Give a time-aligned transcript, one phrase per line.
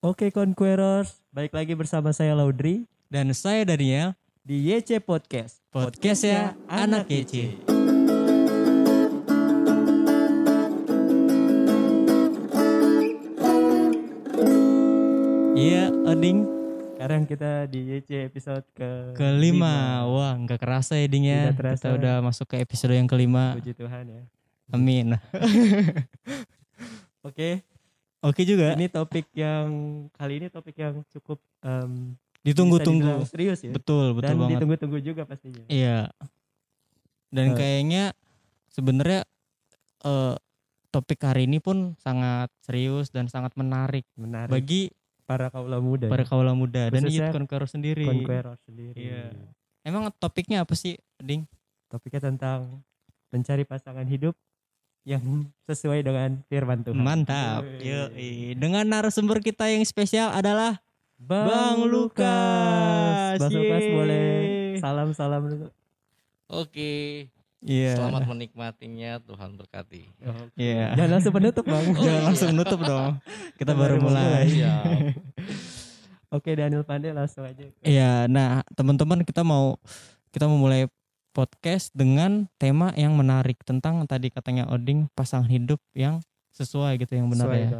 [0.00, 5.60] Oke Conquerors, baik lagi bersama saya Laudri Dan saya Daniel, di YC Podcast.
[5.68, 7.60] podcast ya anak YC.
[15.52, 16.48] Iya, Oding
[16.96, 20.08] Sekarang kita di YC episode ke kelima.
[20.08, 21.52] Wah, nggak kerasa ya Ding ya.
[21.52, 21.76] Tidak terasa.
[21.76, 23.52] Kita udah masuk ke episode yang kelima.
[23.52, 24.24] Puji Tuhan ya.
[24.72, 25.20] Amin.
[27.28, 27.68] Oke,
[28.20, 28.76] Oke juga.
[28.76, 29.68] ini topik yang
[30.12, 33.24] kali ini topik yang cukup em, bisa Ditunggu-tunggu.
[33.24, 33.72] serius ya.
[33.72, 34.52] Betul, betul Dan banget.
[34.56, 35.64] ditunggu-tunggu juga pastinya.
[35.66, 36.08] Iya.
[37.28, 38.12] Dan kayaknya
[38.68, 39.24] sebenarnya
[40.02, 40.34] eh,
[40.88, 44.90] topik hari ini pun sangat serius dan sangat menarik Menarik bagi
[45.22, 46.10] para kaula muda.
[46.10, 46.28] para ya.
[46.28, 48.02] kaula muda dan youth conqueror sendiri.
[48.02, 48.98] Conquerors sendiri.
[48.98, 49.30] Iya.
[49.80, 51.46] Emang topiknya apa sih, Ding?
[51.86, 52.82] Topiknya tentang
[53.30, 54.34] mencari pasangan hidup
[55.04, 55.22] yang
[55.68, 57.00] sesuai dengan firman Tuhan.
[57.00, 57.64] Mantap.
[57.80, 58.54] Yoi.
[58.56, 60.80] Dengan narasumber kita yang spesial adalah
[61.20, 63.36] Bang, Bang Lukas.
[63.36, 63.38] Lukas.
[63.40, 64.24] Bang Lukas boleh
[64.80, 65.68] salam-salam dulu.
[66.50, 67.28] Oke,
[67.60, 67.92] Iya.
[67.92, 70.08] selamat menikmatinya Tuhan berkati.
[70.56, 70.96] Iya.
[70.96, 71.84] Jangan langsung penutup bang.
[71.92, 72.24] Oh, Jangan iya.
[72.24, 73.20] langsung nutup dong.
[73.60, 74.48] Kita baru mulai.
[74.48, 74.84] Siap.
[76.30, 77.68] Oke Daniel Pandey langsung aja.
[77.84, 79.76] Iya, nah teman-teman kita mau
[80.32, 80.88] kita mau mulai
[81.30, 86.18] podcast dengan tema yang menarik tentang tadi katanya Oding pasangan hidup yang
[86.50, 87.70] sesuai gitu yang benar Sesuai ya.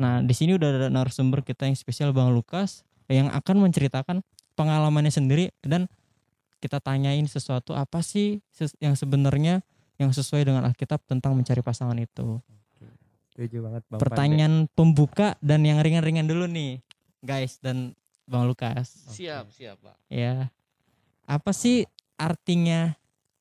[0.00, 4.24] Nah, di sini udah ada narasumber kita yang spesial Bang Lukas yang akan menceritakan
[4.58, 5.86] pengalamannya sendiri dan
[6.58, 8.40] kita tanyain sesuatu apa sih
[8.80, 9.62] yang sebenarnya
[10.00, 12.40] yang sesuai dengan Alkitab tentang mencari pasangan itu.
[13.36, 14.00] Setuju banget bang.
[14.00, 16.80] Pertanyaan pembuka dan yang ringan-ringan dulu nih,
[17.20, 17.92] guys dan
[18.24, 18.90] Bang Lukas.
[19.12, 19.96] Siap, siap, Pak.
[20.08, 20.48] Ya.
[21.28, 21.84] Apa sih
[22.16, 22.92] artinya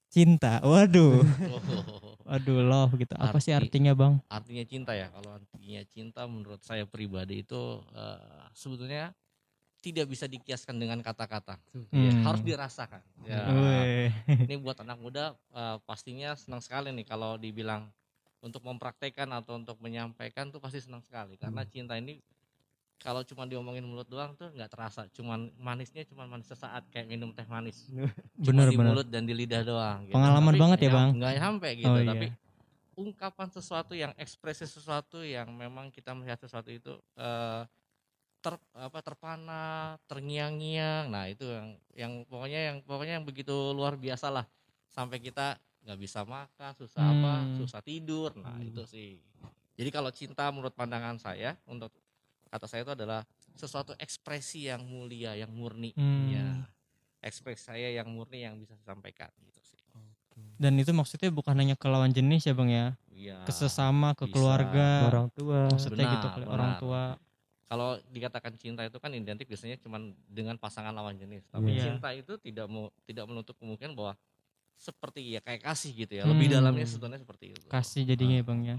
[0.07, 0.59] cinta?
[0.63, 1.23] Waduh.
[2.27, 3.13] Waduh, love gitu.
[3.19, 4.17] Apa sih Arti- artinya, Bang?
[4.31, 5.11] artinya cinta ya.
[5.13, 7.61] Kalau artinya cinta menurut saya pribadi itu
[7.93, 9.13] eh, sebetulnya
[9.83, 11.61] tidak bisa dikiaskan dengan kata-kata.
[11.93, 12.25] Ya, Hmm.
[12.25, 13.03] harus dirasakan.
[13.29, 13.45] Ya.
[14.41, 17.93] Ini buat anak muda eh, pastinya senang sekali nih kalau dibilang
[18.41, 22.21] untuk mempraktekkan atau untuk menyampaikan tuh pasti senang sekali karena cinta ini
[22.97, 27.29] kalau cuma diomongin mulut doang tuh nggak terasa cuman manisnya cuma manis sesaat kayak minum
[27.29, 27.85] teh manis
[28.37, 28.91] Bener di bener.
[28.91, 30.15] mulut dan di lidah doang gitu.
[30.15, 31.09] Pengalaman Tapi banget ya, Bang?
[31.13, 32.07] nggak sampai gitu Oh, iya.
[32.07, 32.27] tapi
[32.95, 37.61] ungkapan sesuatu yang ekspresi sesuatu yang memang kita melihat sesuatu itu eh,
[38.39, 39.63] ter apa terpana
[40.05, 44.45] terngiang-ngiang nah itu yang yang pokoknya yang pokoknya yang begitu luar biasa lah
[44.87, 47.53] sampai kita nggak bisa makan susah apa Hmm.
[47.57, 48.65] susah tidur nah Hmm.
[48.65, 49.17] itu sih
[49.75, 51.89] jadi kalau cinta menurut pandangan saya untuk
[52.47, 53.21] kata saya itu adalah
[53.53, 56.27] sesuatu ekspresi yang mulia yang murni Hmm.
[56.29, 56.47] ya
[57.19, 59.79] ekspresi saya yang murni yang bisa saya sampaikan gitu sih
[60.59, 62.91] Dan itu maksudnya bukan hanya ke lawan jenis ya, Bang ya.
[63.07, 63.39] Iya.
[63.43, 64.35] Ke sesama, ke bisa.
[64.35, 65.07] keluarga.
[65.07, 65.67] Orang tua.
[65.67, 66.51] Maksudnya Benar, gitu ke benar.
[66.51, 67.01] orang tua.
[67.65, 71.83] kalau dikatakan cinta itu kan identik biasanya cuman dengan pasangan lawan jenis tapi Iya.
[71.89, 74.13] cinta itu tidak mau tidak menutup kemungkinan bahwa
[74.71, 76.55] seperti ya kayak kasih gitu ya lebih Hmm.
[76.61, 78.47] dalamnya sebetulnya seperti itu Kasih jadinya ya, Ah.
[78.47, 78.77] Bang ya.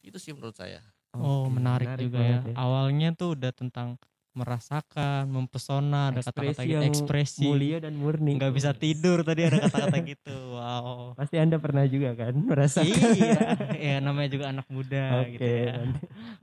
[0.00, 0.80] itu sih menurut saya
[1.14, 2.42] Oh, Oke, menarik, juga ya.
[2.42, 3.88] banget Awalnya tuh udah tentang
[4.34, 7.46] merasakan, mempesona, ada kata-kata Ekspresi gitu, yang ekspresi.
[7.46, 8.34] Mulia dan murni.
[8.34, 10.36] Nggak bisa tidur tadi ada kata-kata gitu.
[10.58, 11.14] Wow.
[11.14, 13.14] Pasti anda pernah juga kan merasakan.
[13.14, 13.38] iya,
[13.78, 15.38] ya namanya juga anak muda Oke.
[15.38, 15.74] gitu ya.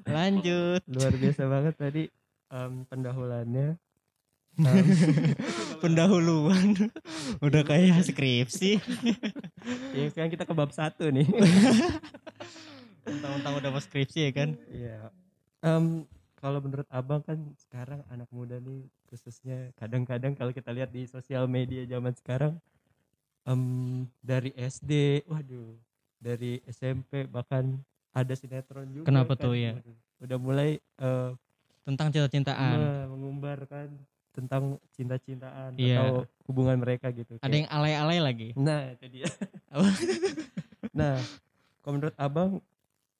[0.07, 0.81] Lanjut.
[0.87, 2.03] Luar biasa banget tadi
[2.47, 3.67] em, pendahulannya.
[4.55, 4.85] Em,
[5.83, 6.71] Pendahuluan.
[7.43, 8.79] Udah kayak skripsi.
[9.99, 11.27] ya sekarang kita ke bab satu nih.
[13.03, 14.49] Tentang-tentang udah mau skripsi ya kan.
[14.67, 14.97] Iya.
[15.61, 15.85] Em,
[16.35, 21.45] kalau menurut abang kan sekarang anak muda nih khususnya kadang-kadang kalau kita lihat di sosial
[21.45, 22.53] media zaman sekarang
[23.43, 23.61] em,
[24.19, 25.73] dari SD, waduh,
[26.17, 27.77] dari SMP bahkan
[28.11, 29.05] ada sinetron juga.
[29.05, 29.43] Kenapa kan.
[29.43, 29.73] tuh, ya?
[29.75, 31.31] Waduh, Udah mulai eh,
[31.81, 32.77] Tentang cinta-cintaan.
[32.77, 33.89] me- mengumbarkan
[34.31, 35.97] tentang cinta-cintaan Iya.
[35.99, 36.13] atau
[36.45, 37.35] hubungan mereka gitu.
[37.35, 38.49] Ada Kayak- yang alay-alay lagi.
[38.53, 39.27] Nah, itu dia.
[39.67, 39.83] Apa?
[40.95, 41.17] nah,
[41.81, 42.61] kalau menurut Abang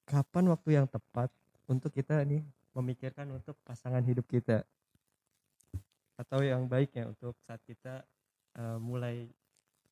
[0.04, 1.30] kapan waktu yang tepat
[1.66, 2.42] untuk kita nih
[2.74, 4.64] memikirkan untuk pasangan hidup kita?
[6.16, 8.06] Atau yang baiknya untuk saat kita
[8.56, 9.26] eh, mulai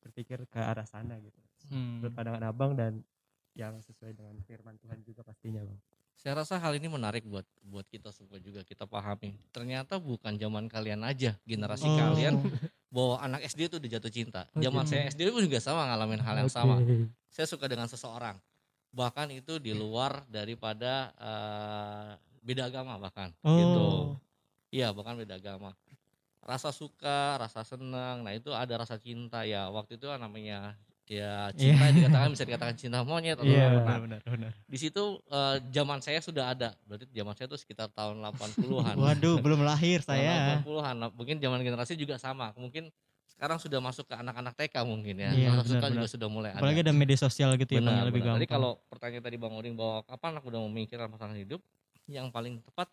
[0.00, 1.40] berpikir ke arah sana gitu.
[1.68, 2.00] Hmm.
[2.00, 3.04] Menurut pandangan Abang dan
[3.52, 5.76] yang sesuai dengan firman Tuhan juga pastinya, Bang.
[6.14, 10.68] saya rasa hal ini menarik buat buat kita semua juga kita pahami ternyata bukan zaman
[10.68, 11.96] kalian aja generasi Oh.
[11.96, 12.44] kalian
[12.94, 16.44] bahwa anak SD itu udah jatuh cinta zaman saya SD pun juga sama ngalamin hal
[16.44, 16.60] yang Oke.
[16.60, 16.76] sama
[17.32, 18.36] saya suka dengan seseorang
[18.90, 22.10] bahkan itu di luar daripada eh,
[22.42, 23.80] beda agama bahkan gitu.
[23.80, 24.04] Oh.
[24.70, 25.74] iya bahkan beda agama.
[26.40, 28.24] Rasa suka rasa senang.
[28.24, 29.44] Nah itu ada rasa cinta.
[29.44, 33.82] Ya waktu itu namanya ya cinta dikatakan bisa dikatakan cinta monyet atau Iya, apa.
[33.82, 34.50] Nah, benar benar.
[34.64, 36.70] di situ eh, zaman saya sudah ada.
[36.88, 40.62] Berarti zaman saya itu sekitar tahun 80-an Waduh, belum lahir saya.
[40.64, 42.54] 80-an Nah, mungkin zaman generasi juga sama.
[42.56, 42.88] Mungkin
[43.40, 46.12] sekarang sudah masuk ke anak-anak TK mungkin ya Iya, rasa suka benar, juga benar.
[46.12, 48.36] sudah mulai ada Apalagi ada media sosial gitu ya, Bang, benar, lebih benar.
[48.36, 48.40] gampang.
[48.44, 51.64] Jadi kalau pertanyaan tadi Bang Oding bahwa kapan aku udah memikirkan pasangan hidup,
[52.04, 52.92] yang paling tepat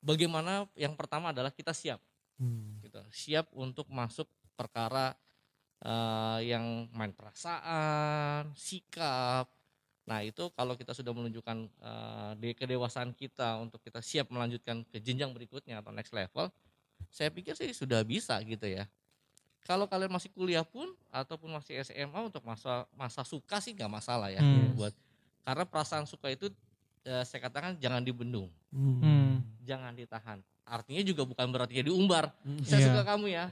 [0.00, 2.00] bagaimana yang pertama adalah kita siap,
[2.40, 2.80] Hmm.
[2.80, 2.96] gitu.
[3.12, 4.24] Siap untuk masuk
[4.56, 5.12] perkara
[5.84, 9.44] eh, yang main perasaan, sikap.
[10.08, 11.68] Nah, itu kalau kita sudah menunjukkan
[12.40, 16.48] di kedewasaan kita untuk kita siap melanjutkan ke jenjang berikutnya atau next level,
[17.12, 18.88] saya pikir sih sudah bisa gitu ya.
[19.64, 24.28] Kalau kalian masih kuliah pun ataupun masih SMA untuk masa masa suka sih nggak masalah
[24.28, 24.76] ya Hmm.
[24.76, 24.92] buat
[25.40, 26.52] karena perasaan suka itu
[27.02, 29.40] eh, saya katakan jangan dibendung, Hmm.
[29.60, 30.40] jangan ditahan.
[30.64, 32.32] Artinya juga bukan berarti diumbar.
[32.40, 32.64] Hmm.
[32.64, 32.86] Saya Iya.
[32.88, 33.44] suka kamu ya,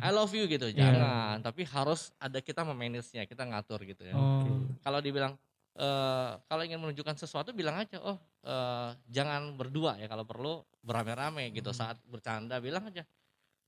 [0.00, 0.72] I love you gitu.
[0.72, 4.16] Jangan, tapi harus ada kita memanage-nya, kita ngatur gitu ya.
[4.16, 4.68] Oh.
[4.80, 5.36] Kalau dibilang
[5.74, 11.52] eh, kalau ingin menunjukkan sesuatu bilang aja, oh eh, jangan berdua ya kalau perlu berame-rame
[11.52, 11.72] gitu.
[11.72, 11.80] Hmm.
[11.92, 13.04] Saat bercanda bilang aja,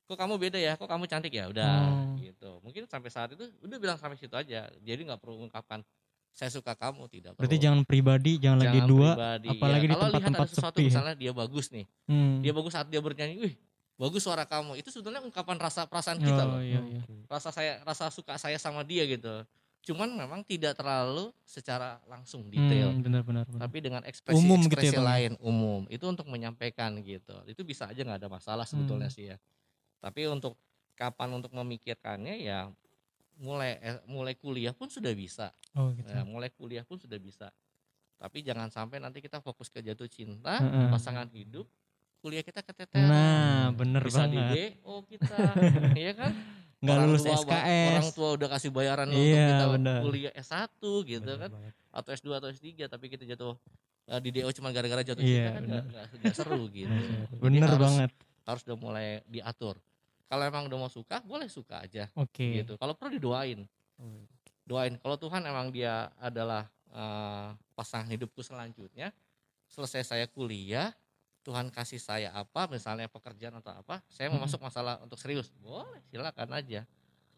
[0.07, 2.15] kok kamu beda ya, kok kamu cantik ya, udah Oh.
[2.17, 2.51] gitu.
[2.63, 4.71] Mungkin sampai saat itu udah bilang sampai situ aja.
[4.73, 5.83] Jadi nggak perlu mengungkapkan
[6.31, 7.43] saya suka kamu, tidak perlu.
[7.43, 10.83] Berarti jangan pribadi, jangan, lagi Jangan dua, pribadi, apalagi di Kalau lihat tempat-tempat sesuatu sepi
[10.83, 10.89] ya.
[10.89, 12.35] misalnya dia bagus nih, Hmm.
[12.41, 13.55] dia bagus saat dia bernyanyi, wih
[13.97, 14.77] bagus suara kamu.
[14.77, 16.61] Itu sebetulnya ungkapan rasa perasaan kita Oh, loh.
[16.61, 17.03] iya, iya.
[17.27, 19.43] Rasa saya rasa suka saya sama dia gitu.
[19.83, 22.91] Cuman memang tidak terlalu secara langsung detail.
[22.91, 23.47] Hmm, benar benar.
[23.47, 23.61] benar.
[23.63, 25.07] Tapi dengan ekspresi Umum gitu ekspresi ya, Bang?
[25.09, 27.39] lain umum itu untuk menyampaikan gitu.
[27.45, 29.15] Itu bisa aja nggak ada masalah sebetulnya Hmm.
[29.15, 29.39] sih ya.
[30.01, 30.57] Tapi untuk
[30.97, 32.71] kapan untuk memikirkannya ya
[33.37, 35.53] mulai eh, mulai kuliah pun sudah bisa.
[35.77, 36.09] Oh, gitu.
[36.09, 37.53] Ya, mulai kuliah pun sudah bisa.
[38.17, 40.89] Tapi jangan sampai nanti kita fokus ke jatuh cinta, Heeh.
[40.89, 41.69] pasangan hidup,
[42.25, 43.13] kuliah kita keteteran.
[43.13, 44.81] Nah, bener bisa di banget.
[44.81, 45.37] DO kita,
[46.01, 46.33] iya kan?
[46.81, 47.89] Nggak Orang lulus tua, SKS.
[47.93, 50.01] Orang tua udah kasih bayaran untuk Iya, kita benar.
[50.01, 51.73] kuliah S1 gitu Bener kan, banget.
[51.93, 53.53] atau S2 atau S3 tapi kita jatuh
[54.09, 56.89] eh, di DO cuma gara-gara jatuh Iya, cinta kan nggak nggak- nggak seru gitu.
[56.89, 58.11] Jadi Bener harus, banget.
[58.17, 59.75] Harus udah mulai diatur.
[60.27, 62.63] Kalau emang udah mau suka, boleh suka aja Oke.
[62.63, 62.79] gitu.
[62.79, 63.67] Kalau perlu didoain.
[64.67, 67.49] Doain kalau Tuhan emang dia adalah eh,
[67.79, 69.15] pasangan hidupku selanjutnya,
[69.71, 70.91] selesai saya kuliah,
[71.47, 74.51] Tuhan kasih saya apa, misalnya pekerjaan atau apa, saya mau Mm-mm.
[74.51, 76.83] masuk masalah untuk serius, boleh silakan aja.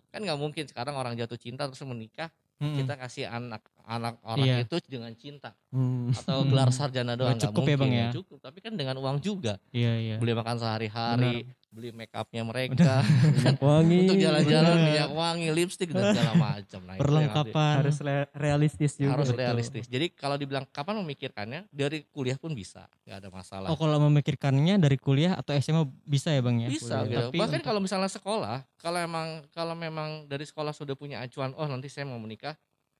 [0.08, 2.76] Kan nggak mungkin sekarang orang jatuh cinta terus menikah, Mm-mm.
[2.76, 4.66] kita kasih anak anak orang Iya.
[4.66, 6.10] itu dengan cinta Hmm.
[6.12, 6.50] atau Hmm.
[6.50, 8.10] gelar sarjana doang Nggak cukup ya, mungkin Bang, ya?
[8.12, 10.16] cukup tapi kan dengan uang juga Iya, iya.
[10.18, 13.98] beli makan sehari-hari beli make upnya mereka Minyak wangi.
[14.02, 17.74] untuk jalan-jalan minyak wangi lipstick dan segala macam nah, itu yang harus- Perlengkapan.
[17.78, 17.98] harus
[18.32, 19.12] realistis juga.
[19.14, 19.38] harus Betul.
[19.38, 19.84] realistis.
[19.84, 23.68] Jadi kalau dibilang kapan memikirkannya dari kuliah pun bisa, nggak ada masalah.
[23.68, 26.68] Oh, kalau memikirkannya dari kuliah atau SMA bisa ya, Bang ya?
[26.68, 27.04] bisa kuliah.
[27.06, 27.20] gitu.
[27.28, 31.52] Tapi Bahkan untuk- kalau misalnya sekolah, kalau emang kalau memang dari sekolah sudah punya acuan,
[31.52, 32.56] oh nanti saya mau menikah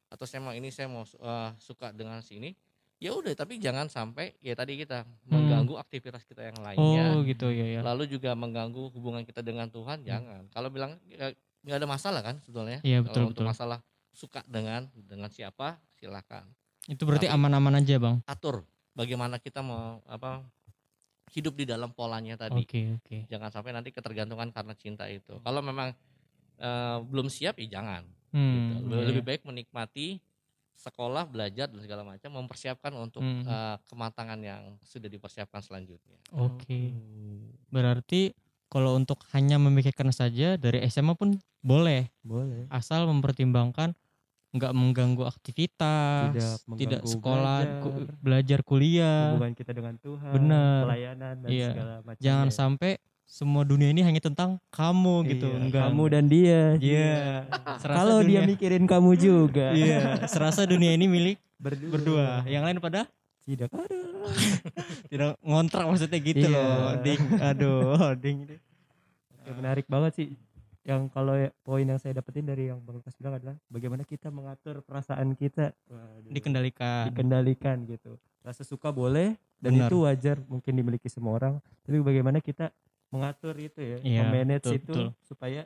[0.09, 2.53] atau saya mau ini saya mau eh, suka dengan sini,
[2.99, 3.33] ya udah.
[3.35, 7.05] Tapi jangan sampai ya tadi kita mengganggu aktivitas kita yang lainnya.
[7.15, 7.17] Hmm.
[7.19, 7.81] Oh, gitu ya ya.
[7.83, 10.51] Lalu juga mengganggu hubungan kita dengan Tuhan, jangan.
[10.51, 11.33] Kalau bilang ya,
[11.67, 12.83] nggak ada masalah kan sebetulnya.
[12.83, 13.51] Iya, Kalau betul untuk betul.
[13.55, 13.79] masalah
[14.13, 16.51] suka dengan dengan siapa, silakan.
[16.91, 18.25] Itu berarti aman-aman aja, Bang.
[18.25, 18.65] atur
[18.97, 20.43] bagaimana kita mau apa
[21.31, 22.65] hidup di dalam polanya tadi.
[22.65, 23.29] Oke, oke.
[23.29, 25.39] Jangan sampai nanti ketergantungan karena cinta itu.
[25.45, 25.93] Kalau memang
[26.59, 28.03] eh, belum siap ya jangan.
[28.29, 28.93] Hmm, gitu.
[28.93, 29.29] iya, Lebih iya.
[29.33, 30.21] baik menikmati
[30.79, 33.43] sekolah, belajar dan segala macam, mempersiapkan untuk Hmm.
[33.43, 36.17] eh, kematangan yang sudah dipersiapkan selanjutnya.
[36.33, 36.95] Oke.
[36.95, 37.51] Hmm.
[37.69, 38.31] Berarti
[38.67, 42.65] kalau untuk hanya memikirkan saja dari SMA pun boleh, Boleh.
[42.69, 43.91] asal mempertimbangkan
[44.49, 47.83] nggak mengganggu aktivitas, Tidak tidak, mengganggu sekolah, belajar.
[47.83, 49.25] ku- belajar kuliah.
[49.35, 50.33] Hubungan kita dengan Tuhan.
[50.33, 50.81] Bener.
[50.87, 51.69] Pelayanan dan Iya.
[51.69, 52.23] segala macam.
[52.23, 52.93] Jangan sampai
[53.29, 55.83] semua dunia ini hanya tentang kamu gitu, Iya, enggak.
[55.85, 56.63] Kamu dan dia.
[56.75, 57.45] Iya.
[57.83, 59.67] Serasa Kalau dia dunia- mikirin kamu juga.
[59.77, 61.91] Iya, serasa dunia ini milik Berdua.
[61.93, 62.27] berdua.
[62.45, 63.01] Yang lain pada
[63.45, 64.01] Tidak ada.
[65.11, 66.53] tidak ngontrak maksudnya gitu Iya.
[66.53, 66.89] loh.
[66.99, 68.39] Ding, aduh, ding.
[68.45, 68.61] ding.
[69.35, 70.29] Oke, menarik banget sih.
[70.83, 74.29] Yang kalau ya- poin yang saya dapetin dari yang Bang Lukas bilang adalah bagaimana kita
[74.29, 75.77] mengatur perasaan kita.
[75.85, 76.29] Waduh.
[76.29, 77.09] Dikendalikan.
[77.09, 78.17] dikendalikan gitu.
[78.41, 79.89] Rasa suka boleh dan Benar.
[79.89, 81.55] itu wajar mungkin dimiliki semua orang.
[81.85, 82.73] Tapi bagaimana kita
[83.09, 85.07] mengatur itu ya, Iya, memanage betul, itu betul.
[85.25, 85.63] supaya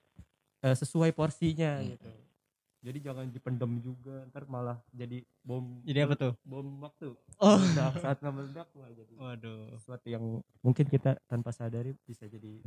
[0.63, 1.91] eh, sesuai porsinya Hmm.
[1.95, 2.11] gitu.
[2.83, 5.83] Jadi jangan dipendam juga, ntar malah jadi bom.
[5.87, 6.33] Jadi apa tuh?
[6.43, 7.15] Bom waktu.
[7.39, 7.59] Oh.
[7.59, 9.71] Meledak, saat meledak wah jadi Waduh.
[9.79, 12.59] sesuatu yang mungkin kita tanpa sadari bisa jadi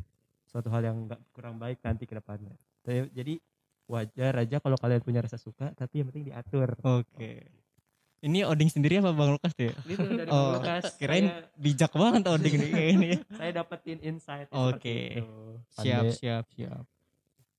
[0.47, 2.55] suatu hal yang nggak kurang baik nanti ke depannya.
[2.85, 3.39] Jadi
[3.91, 6.79] wajar aja kalau kalian punya rasa suka, tapi yang penting diatur.
[6.79, 7.43] Oke.
[8.25, 9.73] Ini Oding sendiri apa Bang Lukas tuh ya?
[9.85, 10.83] Itu dari Oh, Bang Lukas.
[10.95, 13.09] Kirain Saya- bijak banget Oding nih kayak ini.
[13.39, 14.81] saya dapetin insight Oke.
[14.81, 15.29] seperti itu.
[15.75, 16.83] Siap, siap, siap.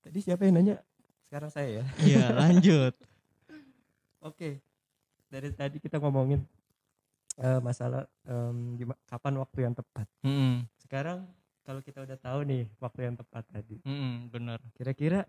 [0.01, 0.77] Tadi siapa yang nanya?
[1.23, 2.95] sekarang saya ya Iya, lanjut.
[4.19, 4.59] Oke,
[5.25, 6.39] dari tadi kita ngomongin
[7.37, 10.07] eh, masalah em, gima- kapan waktu yang tepat.
[10.21, 11.27] Mm-mm, Sekarang
[11.61, 14.59] kalau kita udah tahu nih waktu yang tepat tadi, mm-mm, bener.
[14.73, 15.27] kira-kira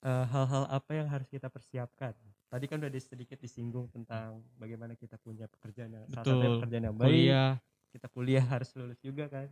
[0.00, 2.12] eh, hal-hal apa yang harus kita persiapkan?
[2.48, 6.54] Tadi kan udah di- sedikit disinggung tentang bagaimana kita punya pekerjaan yang salah Betul.
[6.58, 7.06] pekerjaan yang baik.
[7.06, 7.50] Kuliah.
[7.88, 9.48] Kita kuliah harus lulus juga kan.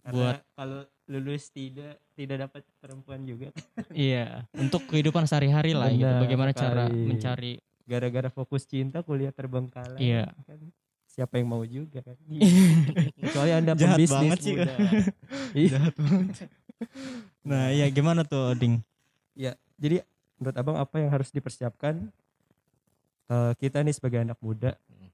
[0.00, 3.50] Karena Buat- kalau lulus tidak tidak dapat perempuan juga.
[3.90, 6.06] Iya, untuk kehidupan sehari-hari lah gitu.
[6.06, 7.02] Benar Bagaimana cara sekali.
[7.04, 7.52] mencari
[7.86, 9.98] Gara-gara fokus cinta kuliah terbengkalai.
[9.98, 10.30] Iya.
[10.42, 10.70] Kan
[11.06, 12.14] siapa yang mau juga kan?
[13.22, 14.54] Kecuali anda Jahat pembisnis banget sih.
[14.54, 14.74] muda.
[15.56, 15.78] Iya.
[17.42, 18.82] Nah, iya gimana tuh, Ding?
[19.76, 20.00] Jadi
[20.36, 22.08] menurut abang apa yang harus dipersiapkan
[23.26, 25.10] eh, kita nih sebagai anak muda Hmm.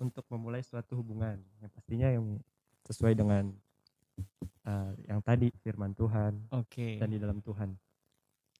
[0.00, 2.24] untuk memulai suatu hubungan yang pastinya yang
[2.84, 3.50] sesuai dengan
[4.62, 6.96] eh, yang tadi firman Tuhan Oke.
[6.96, 7.74] dan di dalam Tuhan.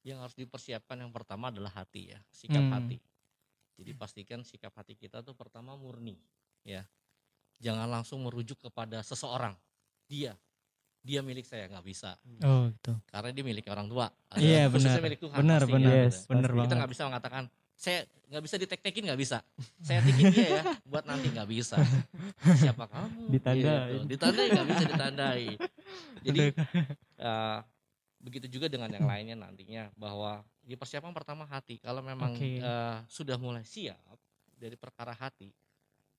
[0.02, 2.74] yang harus dipersiapkan yang pertama adalah hati ya sikap Hmm.
[2.74, 3.00] hati
[3.74, 6.20] jadi pastikan sikap hati kita tuh pertama murni
[6.62, 6.84] ya
[7.56, 9.56] jangan langsung merujuk kepada seseorang
[10.04, 10.36] dia
[11.00, 13.00] dia milik saya nggak bisa Oh, gitu.
[13.06, 15.04] karena dia milik orang tua Iya, khususnya benar.
[15.04, 15.80] milik Tuhan Benar, benar.
[15.88, 16.04] gitu.
[16.04, 16.50] Yes, banget.
[16.52, 17.44] kita nggak bisa mengatakan
[17.74, 19.38] saya nggak bisa ditek-tekin nggak bisa.
[19.84, 21.76] Saya tikin dia ya buat nanti nggak bisa.
[22.62, 23.28] Siapa kamu?
[23.30, 24.02] Ditandain.
[24.02, 24.08] Gitu.
[24.14, 25.44] ditandai nggak bisa ditandai
[26.24, 26.44] jadi
[27.20, 27.58] eh,
[28.20, 32.60] begitu juga dengan yang lainnya nantinya bahwa di persiapan pertama hati kalau memang Oke.
[32.60, 34.00] eh, sudah mulai siap
[34.56, 35.52] dari perkara hati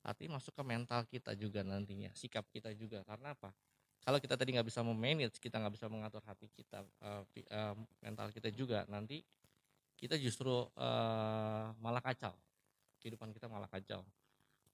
[0.06, 3.02] hati masuk ke mental kita juga nantinya sikap kita juga.
[3.10, 3.50] Karena apa?
[4.06, 6.86] Kalau kita tadi nggak bisa memanage kita nggak bisa mengatur hati kita
[7.34, 9.26] pi- eh, mental kita juga nanti
[9.96, 12.36] kita justru eh, malah kacau.
[13.00, 14.04] Kehidupan kita malah kacau.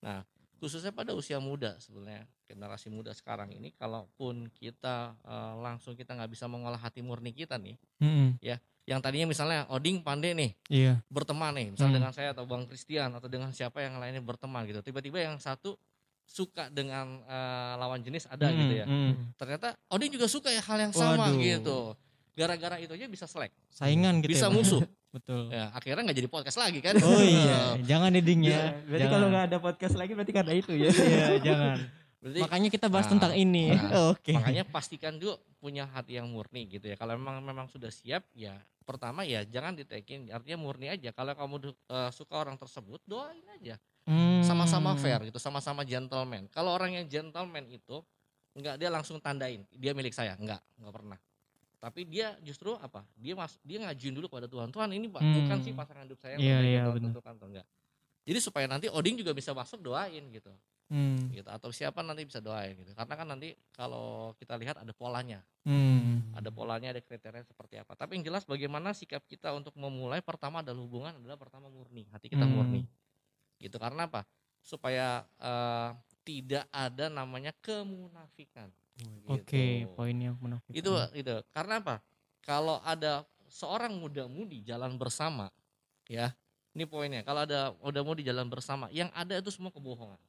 [0.02, 0.24] Nah
[0.58, 6.30] khususnya pada usia muda sebenarnya generasi muda sekarang ini kalaupun kita eh, langsung kita nggak
[6.30, 8.38] bisa mengolah hati murni kita nih Mm-mm,
[8.86, 11.02] yang tadinya misalnya Oding pandai nih Iya.
[11.10, 11.98] berteman nih misalnya Hmm.
[11.98, 14.82] dengan saya atau Bang Christian atau dengan siapa yang lainnya berteman gitu.
[14.86, 15.78] Tiba-tiba yang satu
[16.26, 18.86] suka dengan eh, lawan jenis ada gitu ya.
[18.86, 19.42] Mm-mm, mm.
[19.42, 21.42] ternyata Oding juga suka ya hal yang sama Waduh.
[21.42, 21.80] gitu.
[22.38, 23.50] Gara-gara itu aja bisa selek.
[23.74, 25.52] Saingan gitu bisa ya, musuh Betul.
[25.52, 28.64] ya akhirnya nggak jadi podcast lagi kan Oh iya, jangan nih Ding Ya, ya.
[28.82, 29.12] berarti Jangan.
[29.12, 30.88] kalau nggak ada podcast lagi berarti karena itu ya.
[30.88, 31.78] Iya, jangan.
[32.18, 33.66] Berarti Makanya kita bahas Nah, tentang ini.
[33.74, 34.32] nah, Oke.
[34.32, 38.56] makanya pastikan dulu punya hati yang murni gitu ya kalau memang memang sudah siap ya
[38.82, 43.76] pertama ya jangan ditekin artinya murni aja kalau kamu eh, suka orang tersebut doain aja
[44.02, 44.42] Hmm.
[44.42, 48.02] sama-sama fair gitu sama-sama gentleman kalau orang yang gentleman itu
[48.52, 51.22] nggak dia langsung tandain dia milik saya nggak nggak pernah
[51.82, 53.02] tapi dia justru apa?
[53.18, 55.66] Dia mas dia ngajuin dulu kepada Tuhan Tuhan ini pak bukan Hmm.
[55.66, 57.66] sih pasangan hidup saya iya, yang Tuhan tentukan atau enggak
[58.22, 60.54] jadi supaya nanti Oding juga bisa masuk doain gitu.
[60.94, 61.32] Hmm.
[61.34, 61.48] gitu.
[61.50, 62.94] Atau siapa nanti bisa doain gitu.
[62.94, 65.42] Karena kan nanti kalau kita lihat ada polanya.
[65.66, 66.30] Hmm.
[66.38, 67.98] ada polanya ada kriteria seperti apa.
[67.98, 72.06] Tapi yang jelas bagaimana sikap kita untuk memulai pertama adalah hubungan adalah pertama murni.
[72.14, 72.54] Hati kita Hmm.
[72.54, 72.82] murni.
[73.58, 73.74] Gitu.
[73.82, 74.22] Karena apa?
[74.62, 75.90] Supaya eh,
[76.22, 78.70] tidak ada namanya kemunafikan
[79.30, 79.94] Oke, Gitu.
[79.96, 80.72] poin yang menafik.
[80.76, 81.96] itu itu karena apa?
[82.42, 85.52] Kalau ada seorang muda-mudi jalan bersama
[86.08, 86.34] ya
[86.72, 87.22] ini poinnya.
[87.22, 90.20] Kalau ada muda-mudi jalan bersama yang ada itu semua kebohongan.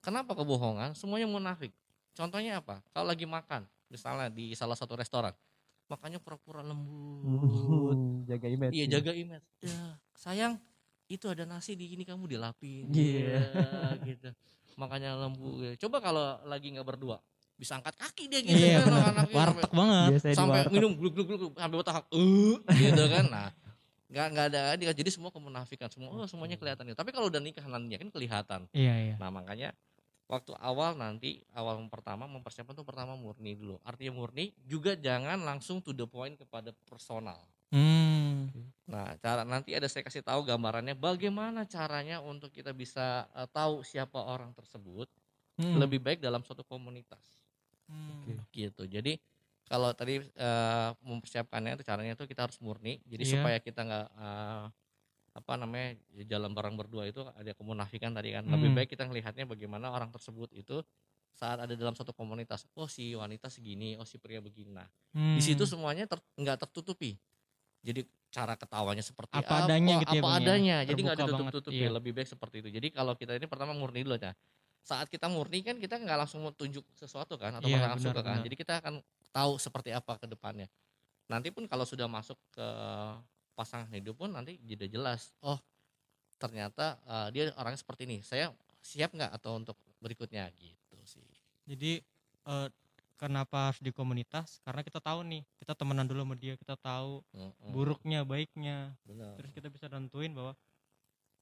[0.00, 0.96] Kenapa kebohongan?
[0.96, 1.70] Semuanya munafik.
[2.16, 2.80] Contohnya apa?
[2.90, 5.34] Kalau lagi makan misalnya di salah satu restoran
[5.90, 7.98] makannya pura-pura lembut.
[8.30, 8.72] Jaga image.
[8.78, 9.42] iya jaga image.
[9.58, 10.54] Ya sayang
[11.10, 12.86] itu ada nasi di ini kamu dilapin.
[12.94, 13.42] Iya.
[13.42, 13.42] Ya,
[14.06, 14.30] gitu
[14.76, 15.72] makanya lembut ya.
[15.86, 17.18] coba kalau lagi nggak berdua
[17.60, 18.56] bisa angkat kaki dia gitu.
[18.56, 20.08] Iya, kan anaknya Warteg banget.
[20.16, 20.72] Biasanya sampai warteg.
[20.72, 23.24] minum gluk gluk gluk sampai otak eh gitu kan.
[23.28, 23.48] Nah
[24.10, 25.92] nggak nggak ada dia jadi semua kemunafikan.
[25.92, 28.60] Semua oh semuanya kelihatan itu tapi kalau udah nikah nantinya kan kelihatan.
[28.72, 29.14] Iya, iya.
[29.20, 29.76] nah makanya
[30.24, 33.76] waktu awal nanti awal pertama mempersiapkan tuh pertama murni dulu.
[33.84, 37.44] Artinya murni juga jangan langsung to the point kepada personal
[38.48, 38.68] Hmm.
[38.86, 43.84] nah cara nanti ada saya kasih tahu gambarannya bagaimana caranya untuk kita bisa eh, tahu
[43.84, 45.06] siapa orang tersebut
[45.60, 45.76] Hmm.
[45.76, 47.20] lebih baik dalam suatu komunitas
[47.84, 48.22] Hmm.
[48.22, 48.40] Oke.
[48.54, 49.20] gitu jadi
[49.66, 53.32] kalau tadi eh, mempersiapkannya itu caranya itu kita harus murni jadi Iya.
[53.36, 54.64] supaya kita nggak eh,
[55.30, 55.94] apa namanya
[56.26, 58.76] jalan bareng berdua itu ada kemunafikan tadi kan lebih Hmm.
[58.76, 60.82] baik kita ngelihatnya bagaimana orang tersebut itu
[61.30, 65.38] saat ada dalam suatu komunitas oh si wanita segini oh si pria begini nah di
[65.38, 65.72] situ Hmm.
[65.78, 67.14] semuanya ter- nggak tertutupi
[67.78, 70.38] jadi cara ketawanya seperti Apa adanya gitu ya, apa ya?
[70.38, 70.76] adanya.
[70.86, 71.96] Jadi nggak Terbuka ditutup-tutupi banget, iya.
[71.98, 72.68] lebih baik seperti itu.
[72.70, 74.32] Jadi kalau kita ini pertama murni dulu ya
[74.80, 78.20] saat kita murni kan kita nggak langsung tunjuk sesuatu kan atau Iya, pasangan benar, suka
[78.24, 78.34] kan.
[78.40, 78.44] benar.
[78.48, 78.94] jadi kita akan
[79.30, 80.68] tahu seperti apa ke depannya.
[81.30, 82.66] Nanti pun kalau sudah masuk ke
[83.54, 85.60] pasangan hidup pun nanti jadi jelas oh
[86.40, 88.24] ternyata eh, dia orangnya seperti ini.
[88.24, 90.48] Saya siap nggak atau untuk berikutnya?
[90.56, 91.22] Gitu sih.
[91.68, 92.00] Jadi
[92.48, 92.66] eh,
[93.20, 97.20] kenapa harus di komunitas karena kita tahu nih kita temenan dulu sama dia kita tahu
[97.36, 97.70] Mm-mm.
[97.70, 99.36] buruknya baiknya Benar.
[99.36, 100.56] terus kita bisa nentuin bahwa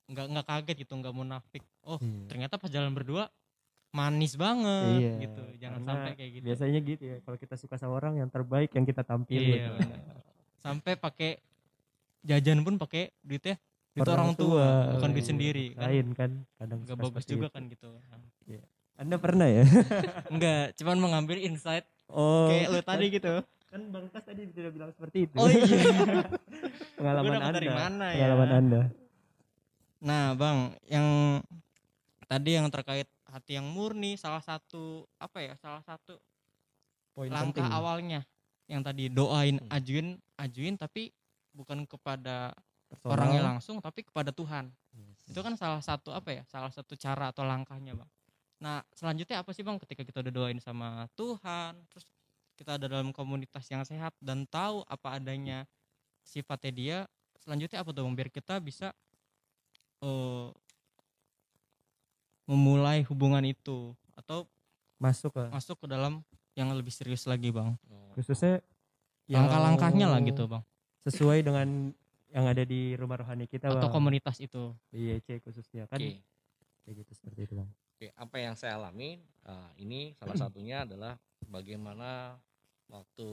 [0.09, 2.27] nggak nggak kaget gitu nggak munafik oh Iya.
[2.27, 3.31] ternyata pas jalan berdua
[3.89, 7.75] manis banget Iya, gitu jangan karena sampai kayak gitu biasanya gitu ya kalau kita suka
[7.79, 10.01] sama orang yang terbaik yang kita tampilin iya benar.
[10.59, 11.31] sampai pakai
[12.21, 13.57] jajan pun pakai duitnya
[13.95, 14.69] duit orang, Orang tua, tua,
[14.99, 15.31] bukan duit iya.
[15.31, 17.55] sendiri kan lain kan kadang nggak bagus juga itu.
[17.55, 17.89] kan gitu
[18.99, 19.63] anda pernah ya
[20.33, 23.35] enggak cuman mengambil insight oh kayak lu tadi gitu
[23.69, 25.65] kan bang Kas tadi sudah bilang seperti itu oh iya
[26.99, 28.17] pengalaman anda dari mana ya?
[28.19, 28.83] pengalaman anda
[29.99, 31.43] Nah, Bang, yang
[32.31, 35.59] tadi yang terkait hati yang murni salah satu apa ya?
[35.59, 36.15] Salah satu
[37.11, 38.21] poin langkah penting awalnya
[38.71, 39.75] yang tadi doain, Hmm.
[39.75, 41.11] ajuin, ajuin tapi
[41.51, 42.55] bukan kepada
[42.87, 43.11] Personal.
[43.11, 44.71] orangnya langsung tapi kepada Tuhan.
[44.95, 45.35] Yes.
[45.35, 46.43] Itu kan salah satu apa ya?
[46.47, 48.11] Salah satu cara atau langkahnya, Bang.
[48.59, 52.11] Nah, selanjutnya apa sih, Bang, ketika kita udah doain sama Tuhan, terus
[52.59, 55.63] kita ada dalam komunitas yang sehat dan tahu apa adanya
[56.27, 56.99] sifatnya dia,
[57.39, 58.15] selanjutnya apa tuh, Bang?
[58.19, 58.91] Biar kita bisa
[60.03, 60.51] eh
[62.49, 64.49] memulai hubungan itu atau
[64.97, 66.25] masuk lah masuk ke dalam
[66.59, 67.79] yang lebih serius lagi, Bang.
[67.87, 68.11] Oh.
[68.19, 68.59] khususnya
[69.31, 70.65] yang Langkah-langkahnya lah gitu, Bang.
[71.07, 71.95] sesuai dengan
[72.35, 74.75] yang ada di rumah rohani kita Atau bang komunitas itu.
[74.93, 76.21] di IEC khususnya kan Oke.
[76.85, 81.19] kayak gitu seperti itu bang Oke, apa yang saya alami ah, ini salah satunya adalah
[81.51, 82.39] bagaimana
[82.87, 83.27] waktu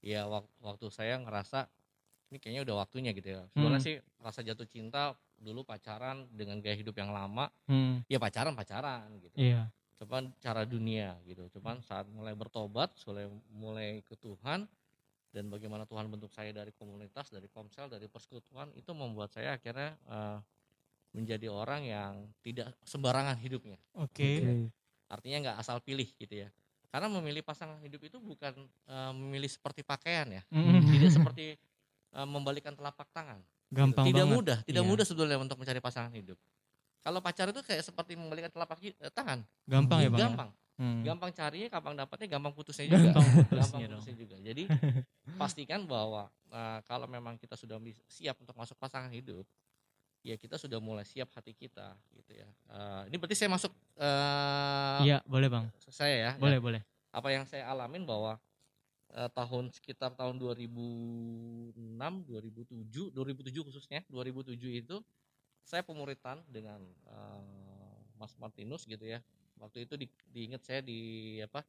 [0.00, 1.68] ya wak- waktu saya ngerasa
[2.32, 3.44] ini kayaknya udah waktunya gitu ya.
[3.52, 3.88] Sebenarnya Hmm.
[3.92, 9.04] sih rasa jatuh cinta dulu pacaran dengan gaya hidup yang lama, Hmm, ya pacaran pacaran
[9.20, 9.36] gitu.
[9.36, 9.68] iya.
[10.00, 11.44] Cuman cara dunia gitu.
[11.60, 14.64] Cuman saat mulai bertobat, mulai mulai ke Tuhan
[15.36, 19.92] dan bagaimana Tuhan bentuk saya dari komunitas, dari komsel, dari persekutuan itu membuat saya akhirnya
[20.08, 20.40] eh,
[21.10, 23.78] menjadi orang yang tidak sembarangan hidupnya.
[23.96, 24.42] Oke.
[24.42, 24.54] Oke.
[25.08, 26.48] Artinya nggak asal pilih gitu ya.
[26.88, 28.52] Karena memilih pasangan hidup itu bukan
[28.86, 30.88] eh, memilih seperti pakaian ya, Mm-mm.
[30.88, 31.56] tidak seperti
[32.12, 33.40] eh, membalikkan telapak tangan.
[33.68, 34.36] Gampang tidak banget.
[34.36, 34.88] mudah, tidak Iya.
[34.88, 36.40] mudah sebetulnya untuk mencari pasangan hidup.
[36.98, 40.16] Kalau pacar itu kayak seperti membalikkan telapak eh, tangan, Gampang ya, Bang.
[40.16, 40.24] ya?
[40.28, 40.50] gampang.
[40.78, 41.02] Hmm.
[41.02, 44.62] gampang carinya gampang dapatnya gampang putusnya juga Gampang putusnya gampang putusnya juga jadi
[45.42, 49.42] pastikan bahwa uh, kalau memang kita sudah siap untuk masuk pasangan hidup
[50.28, 55.00] ya kita sudah mulai siap hati kita gitu ya Uh, ini berarti saya masuk uh,
[55.00, 55.72] Iya, boleh, Bang.
[55.88, 56.80] saya ya Boleh, boleh.
[57.08, 58.36] apa yang saya alamin bahwa
[59.16, 61.72] uh, tahun sekitar tahun 2006
[62.28, 64.52] 2007 2007 khususnya 2007
[64.84, 64.96] itu
[65.64, 69.24] saya pemuritan dengan uh, Mas Martinus gitu ya
[69.56, 70.98] waktu itu di, diingat saya di
[71.40, 71.64] apa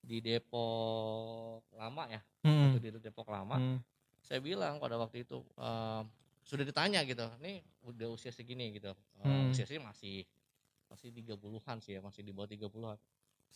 [0.00, 2.72] di Depok lama ya Hmm.
[2.72, 3.80] itu di Depok lama Hmm.
[4.20, 6.04] saya bilang pada waktu itu uh,
[6.50, 9.48] sudah ditanya gitu nih udah usia segini gitu Uh, Hmm.
[9.48, 10.26] usia sih masih
[10.86, 12.98] masih 30-an sih ya masih di bawah 30-an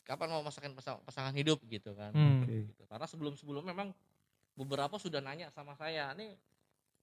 [0.03, 2.45] kapan mau masakan pasang- pasangan hidup gitu kan Hmm.
[2.45, 2.85] Gitu.
[2.85, 3.91] karena sebelum sebelum memang
[4.55, 6.37] beberapa sudah nanya sama saya nih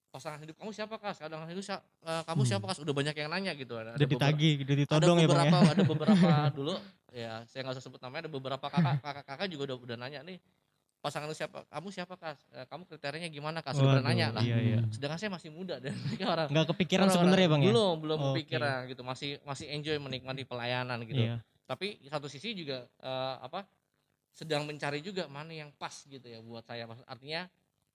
[0.08, 2.50] pasangan hidup kamu siapa kas kadang hidup sia- eh, kamu Hmm.
[2.50, 5.28] siapa kas udah banyak yang nanya gitu ada, beberapa- ditagih, udah ada ditodong ya, Bang
[5.34, 5.70] beberapa ya.
[5.70, 6.74] ada beberapa dulu
[7.12, 10.20] ya saya nggak usah sebut namanya ada beberapa kakak kakak kakak juga udah udah nanya
[10.22, 10.38] nih
[11.02, 11.66] pasangan lu siapa?
[11.66, 14.30] Kamu siapa kas Eh, kamu kriterianya gimana kas udah Waduh, nanya.
[14.30, 14.80] Lah Iya, iya.
[14.88, 17.68] sedangkan saya masih muda dan mereka orang Nggak kepikiran orang-orang- sebenarnya, Bang ya.
[17.68, 19.02] belum belum kepikiran gitu.
[19.02, 21.22] Masih masih enjoy menikmati pelayanan gitu.
[21.22, 21.42] Iya.
[21.64, 23.64] tapi satu sisi juga eh, apa
[24.30, 26.84] sedang mencari juga mana yang pas gitu ya buat saya.
[27.06, 27.48] Artinya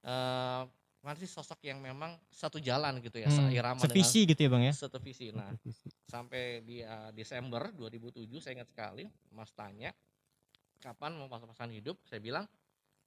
[0.02, 0.62] eh
[0.98, 4.58] mana sih sosok yang memang satu jalan gitu ya Hmm, seirama Sevisi gitu ya, Bang
[4.60, 4.74] ya.
[4.74, 5.30] satu visi.
[5.30, 5.54] Nah
[6.04, 9.94] sampai di eh, Desember 2007 saya ingat sekali Mas tanya
[10.78, 11.94] kapan mau masuk pasangan hidup?
[12.02, 12.44] Saya bilang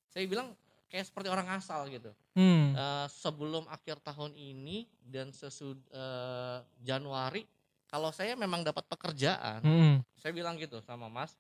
[0.10, 0.52] saya bilang
[0.90, 2.72] kayak seperti orang asal gitu Hmm.
[2.72, 7.44] Eh, sebelum akhir tahun ini dan sesudah Januari
[7.86, 9.98] kalau saya memang dapat pekerjaan Hmm.
[10.16, 11.36] saya bilang gitu sama Mas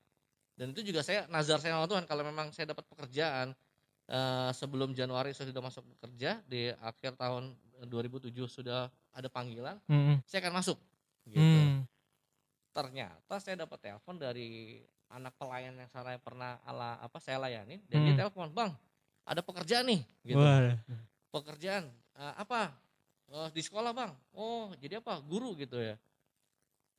[0.53, 3.55] dan itu juga saya nazar saya sama Tuhan kalau memang saya dapat pekerjaan
[4.09, 7.53] eh, sebelum Januari saya sudah masuk bekerja di akhir tahun
[7.85, 10.19] 2007 sudah ada panggilan Hmm.
[10.25, 10.77] saya akan masuk
[11.25, 11.85] gitu Hmm.
[12.69, 17.99] ternyata saya dapat telepon dari anak pelayan yang saya pernah ala apa saya layani dan
[18.01, 18.21] dia Hmm.
[18.25, 18.71] telepon bang
[19.25, 20.73] ada pekerjaan nih gitu Wah.
[21.29, 22.73] pekerjaan "Eh, apa
[23.29, 25.97] "Eh, di sekolah bang oh jadi apa guru gitu ya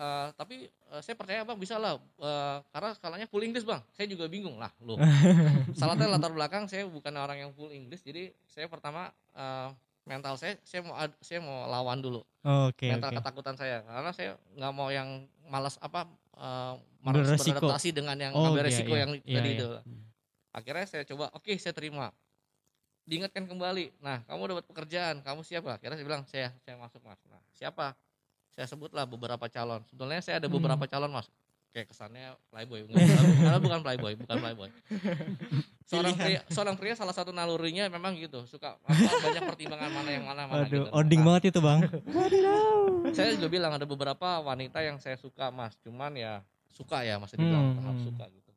[0.01, 4.09] Eh, tapi eh, saya percaya bang bisa lah Eh, karena skalanya full English bang saya
[4.09, 4.97] juga bingung lah loh
[5.77, 9.69] salahnya latar belakang saya bukan orang yang full English jadi saya pertama eh,
[10.09, 13.21] mental saya saya mau saya mau lawan dulu Oke, mental oke.
[13.21, 16.09] ketakutan saya karena saya nggak mau yang malas apa
[16.41, 17.61] eh, Beresiko.
[17.61, 19.01] beradaptasi dengan yang Oh, ambil iya, resiko iya.
[19.05, 19.57] yang Iya, tadi iya.
[19.57, 19.69] itu
[20.51, 22.11] akhirnya saya coba oke saya terima
[23.03, 27.21] diingatkan kembali nah kamu dapat pekerjaan kamu siapa akhirnya saya bilang saya saya masuk mas
[27.25, 27.95] nah siapa
[28.53, 30.57] saya sebutlah beberapa calon sebetulnya saya ada Hmm.
[30.57, 31.27] beberapa calon mas
[31.71, 33.07] kayak kesannya playboy Enggak,
[33.39, 34.71] karena bukan playboy bukan playboy
[35.91, 38.47] seorang pria seorang pria salah satu nalurinya memang gitu.
[38.47, 40.91] Suka banyak pertimbangan mana yang mana mana Waduh, gitu.
[40.95, 41.81] oding Nah, banget itu bang.
[43.19, 45.75] saya juga bilang ada beberapa wanita yang saya suka mas.
[45.83, 48.07] Cuman ya suka ya masih dibilang Hmm, tahap hmm.
[48.07, 48.53] suka gitu.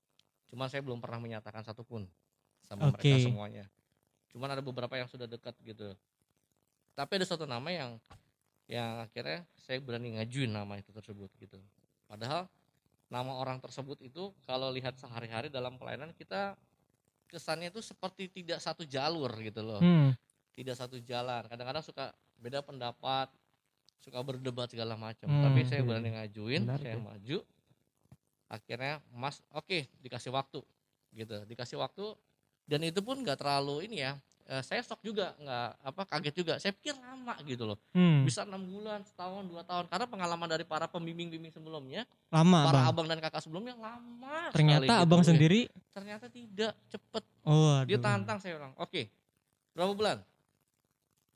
[0.53, 2.05] Cuman saya belum pernah menyatakan satupun
[2.61, 3.01] sama Oke.
[3.09, 3.65] mereka semuanya.
[4.29, 5.97] Cuman ada beberapa yang sudah dekat gitu.
[6.93, 7.97] Tapi ada satu nama yang
[8.69, 11.57] yang akhirnya saya berani ngajuin nama itu tersebut gitu.
[12.05, 12.45] Padahal
[13.09, 16.53] nama orang tersebut itu kalau lihat sehari-hari dalam pelayanan kita
[17.33, 20.13] kesannya itu seperti tidak satu jalur gitu loh Hmm.
[20.53, 23.27] tidak satu jalan kadang-kadang suka beda pendapat
[24.05, 25.87] suka berdebat segala macam Hmm, tapi saya iya.
[25.89, 27.01] berani ngajuin Menarik saya ya.
[27.01, 27.37] maju
[28.47, 30.61] akhirnya mas oke dikasih waktu
[31.17, 32.05] gitu dikasih waktu
[32.69, 34.13] dan itu pun nggak terlalu ini ya
[34.45, 38.23] eh, saya shock juga nggak apa kaget juga saya pikir lama gitu loh Hmm.
[38.23, 42.85] bisa enam bulan setahun dua tahun karena pengalaman dari para pembimbing-bimbing sebelumnya Lama para bang.
[42.87, 45.03] abang dan kakak sebelumnya lama Ternyata gitu.
[45.03, 45.61] abang Eh, sendiri.
[45.89, 48.03] ternyata tidak cepet Oh, dia aduh.
[48.03, 49.01] tantang saya bilang, oke,
[49.71, 50.17] berapa bulan?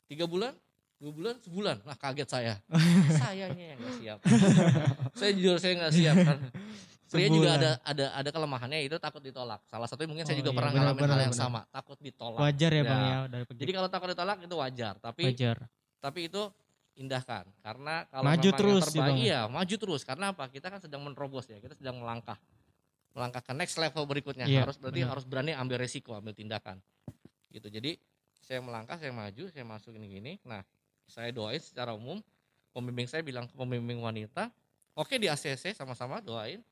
[0.05, 0.55] Tiga bulan?
[0.97, 1.35] Dua bulan?
[1.37, 1.77] Sebulan?
[1.83, 2.53] Nah kaget saya.
[3.21, 4.17] Sayanya yang nggak siap.
[5.13, 6.15] saya jujur saya nggak siap.
[6.17, 6.39] Kan.
[7.07, 9.63] Pria juga ada ada ada kelemahannya itu takut ditolak.
[9.65, 11.45] Salah satunya mungkin saya Oh juga iya, pernah benar, ngalamin benar, hal yang benar.
[11.47, 12.39] sama, takut ditolak.
[12.39, 13.07] Wajar ya bang Ya.
[13.07, 15.57] ya dari Jadi kalau takut ditolak itu wajar, tapi wajar.
[15.97, 16.41] tapi itu
[16.93, 19.17] indahkan karena kalau Maju memang terus terbaik, Bang.
[19.19, 22.41] iya maju terus karena apa kita kan sedang menerobos ya kita sedang melangkah
[23.13, 25.11] melangkah ke next level berikutnya Iya, harus berarti benar.
[25.13, 26.81] harus berani ambil resiko ambil tindakan
[27.49, 28.01] gitu jadi
[28.41, 30.65] saya melangkah saya maju saya masuk ini gini nah
[31.05, 32.17] saya doain secara umum
[32.71, 34.49] pembimbing saya bilang ke pembimbing wanita
[34.93, 36.65] oke di ACC sama-sama doain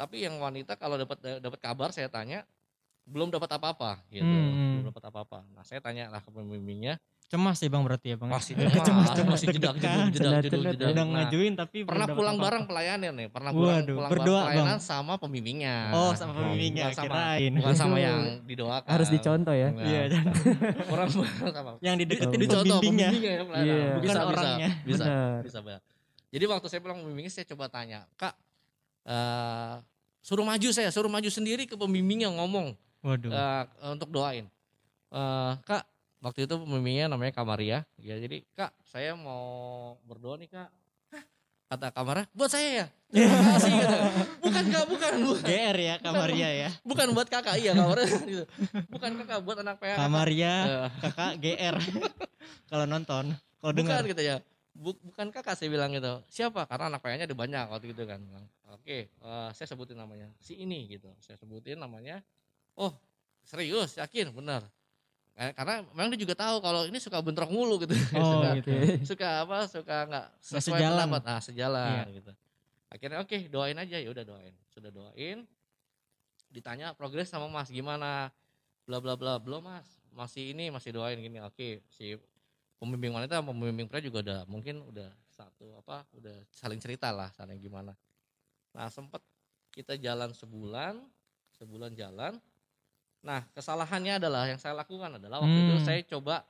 [0.00, 2.48] tapi yang wanita kalau dapat dapat kabar saya tanya
[3.04, 4.80] belum dapat apa-apa gitu Hmm.
[4.80, 8.26] belum dapat apa-apa nah saya tanya lah ke pembimbingnya Cemas sih bang berarti ya bang.
[8.26, 10.88] masih Ya, cemas, cemas, masih jedak jeduk jedak jeduk jedak.
[10.90, 12.46] Udah Nah, ngajuin tapi pernah pulang apa-apa.
[12.50, 14.80] bareng pelayanan nih pernah pulang Waduh, pulang berdoa, bareng pelayanan Bang.
[14.82, 17.52] sama pembimbingnya Oh sama pembimbingnya bukan sama kirain.
[17.54, 19.68] bukan sama yang didoakan Harus dicontoh ya.
[19.70, 20.26] Nah, Iya, dan-
[20.88, 22.42] orang sama Yang dideketin Oh.
[22.42, 23.08] dicontoh pembimbingnya.
[23.08, 23.70] pembimbingnya ya pelayanan.
[23.70, 23.86] Iya.
[23.94, 24.68] Bukan bisa, orangnya.
[24.82, 25.14] bisa bisa
[25.46, 25.80] bisa Bang.
[26.30, 28.34] jadi waktu saya pulang pembimbingnya saya coba tanya kak
[29.02, 29.74] eh,
[30.20, 33.32] suruh maju saya suruh maju sendiri ke pembimbingnya ngomong Waduh.
[33.32, 34.44] eh, untuk doain.
[35.10, 35.82] Eh, kak,
[36.20, 37.82] waktu itu pembimbingnya namanya Kamaria.
[37.96, 40.68] Ya, jadi kak, saya mau berdoa nih kak.
[41.10, 41.24] Hah?
[41.66, 42.86] Kata Kamaria, buat saya ya.
[43.10, 43.96] Terima kasih gitu.
[44.38, 46.68] Bukan kak, bukan, bukan, GR ya Kamaria ya.
[46.88, 48.06] bukan buat kakak iya Kamaria.
[48.30, 48.44] gitu.
[48.86, 49.96] Bukan kakak, buat anak PH.
[49.98, 51.76] Kamaria Eh, kakak GR.
[52.70, 53.98] Kalau nonton, kalau dengar.
[53.98, 54.36] bukan gitu ya.
[54.70, 56.22] Bu- bukan kakak saya bilang gitu.
[56.30, 56.64] Siapa?
[56.64, 58.22] Karena anak PH-nya ada banyak waktu itu kan.
[58.22, 60.30] Bilang, Oke, eh, saya sebutin namanya.
[60.38, 61.10] Si ini gitu.
[61.18, 62.22] Saya sebutin namanya.
[62.78, 62.94] Oh,
[63.42, 64.62] serius, yakin, benar.
[65.34, 67.92] Eh, Karena memang dia juga tahu kalau ini suka bentrok mulu gitu.
[68.14, 68.70] Oh suka, gitu.
[69.10, 69.58] suka apa?
[69.66, 71.06] Suka nggak sesuai sejalan.
[71.08, 71.22] pendapat.
[71.26, 72.16] Nah, sejalan Iya.
[72.22, 72.32] gitu.
[72.90, 73.96] Akhirnya oke, doain aja.
[73.98, 74.54] Ya udah doain.
[74.70, 75.38] Sudah doain.
[76.50, 78.30] Ditanya progres sama Mas gimana?
[78.86, 79.38] Bla bla bla.
[79.38, 79.86] Belum, Mas.
[80.10, 81.38] Masih ini masih doain gini.
[81.40, 82.18] Oke, si
[82.80, 87.28] pembimbing wanita sama pembimbing pria juga udah mungkin udah satu apa udah saling cerita lah
[87.30, 87.92] saling gimana
[88.72, 89.20] nah sempet
[89.70, 90.96] kita jalan sebulan
[91.54, 92.40] sebulan jalan
[93.20, 95.84] nah kesalahannya adalah yang saya lakukan adalah waktu itu Hmm.
[95.84, 96.40] saya coba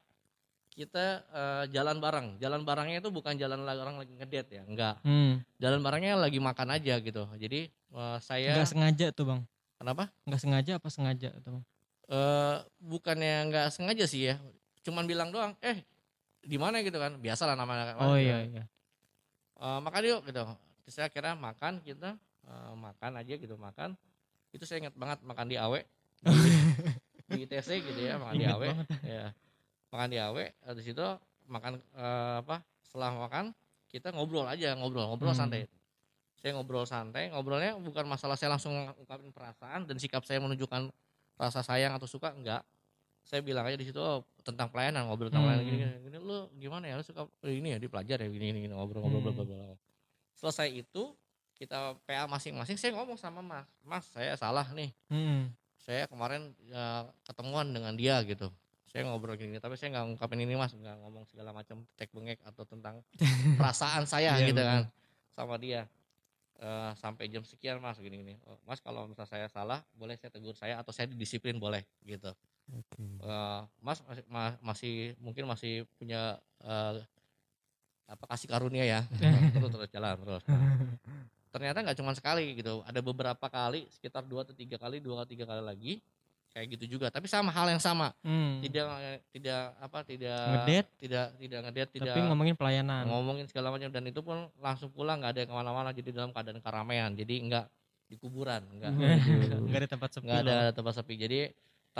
[0.70, 5.02] kita eh, jalan bareng jalan barengnya itu bukan jalan lagi orang lagi ngedate ya enggak
[5.02, 5.42] Hmm.
[5.58, 9.40] jalan barengnya lagi makan aja gitu jadi eh, saya Nggak sengaja tuh bang.
[9.82, 11.64] kenapa Nggak sengaja apa sengaja tuh bang?
[12.06, 14.38] eh bukannya nggak sengaja sih ya
[14.80, 15.82] cuman bilang doang eh
[16.40, 17.16] di mana gitu kan?
[17.16, 18.64] Biasalah namanya Oh iya iya.
[19.60, 20.44] Eh, makan yuk gitu.
[20.86, 22.16] Terus saya kira makan kita
[22.48, 23.92] eh, makan aja gitu makan.
[24.50, 25.80] Itu saya ingat banget makan di awe
[27.30, 28.86] di ITC gitu ya makan di awe banget.
[29.06, 29.24] ya
[29.88, 31.06] makan di awe habis itu
[31.46, 33.54] makan eh, apa setelah makan
[33.86, 35.46] kita ngobrol aja ngobrol ngobrol Hmm.
[35.46, 35.70] santai.
[36.40, 40.88] Saya ngobrol santai ngobrolnya bukan masalah saya langsung ngungkapin perasaan dan sikap saya menunjukkan
[41.36, 42.64] rasa sayang atau suka enggak.
[43.22, 45.72] Saya bilang aja di situ oh, tentang pelayanan ngobrol tentang pelayanan Hmm.
[45.72, 46.94] gini, gini, gini lu gimana ya?
[46.96, 49.36] Lu suka eh, ini ya di pelajar ya gini gini, gini ngobrol ngobrol Hmm.
[49.36, 49.76] bla bla
[50.34, 51.12] selesai itu
[51.54, 53.68] kita PA masing-masing saya ngomong sama mas.
[53.80, 54.90] Mas saya salah nih.
[55.08, 55.52] Hmm.
[55.80, 58.52] saya kemarin ya, ketemuan dengan dia gitu.
[58.86, 60.72] Saya ngobrol gini tapi saya nggak ngungkapin ini mas.
[60.72, 63.00] Nggak ngomong segala macam tek bengek atau tentang
[63.60, 64.82] perasaan saya Iya, gitu kan
[65.32, 65.84] sama dia.
[66.60, 68.34] Eh, sampai jam sekian mas gini gini.
[68.44, 72.28] Oh, mas kalau misalnya saya salah boleh saya tegur saya atau saya didisiplin boleh gitu
[72.70, 73.02] Oke.
[73.20, 76.94] Eh, mas masih, ma- masih mungkin masih punya eh,
[78.06, 79.00] apa kasih karunia ya.
[79.54, 80.42] Terus terus jalan terus.
[81.50, 82.82] Ternyata nggak cuma sekali gitu.
[82.82, 85.92] Ada beberapa kali sekitar dua atau tiga kali dua atau tiga kali lagi
[86.50, 87.10] kayak gitu juga.
[87.10, 88.10] Tapi sama hal yang sama.
[88.22, 88.58] Hmm.
[88.62, 88.86] tidak
[89.30, 90.86] tidak apa tidak Ngedet.
[90.98, 93.02] tidak tidak ngedet tidak Tapi ngomongin pelayanan.
[93.06, 93.90] ngomongin segala macam.
[93.90, 95.90] Dan itu pun langsung pulang nggak ada yang ke mana-mana.
[95.90, 97.10] Jadi dalam keadaan keramaian.
[97.14, 97.66] Jadi nggak
[98.10, 98.90] di kuburan nggak.
[98.90, 101.14] Enggak ada tempat sepi nggak ada tempat sepi.
[101.14, 101.38] Jadi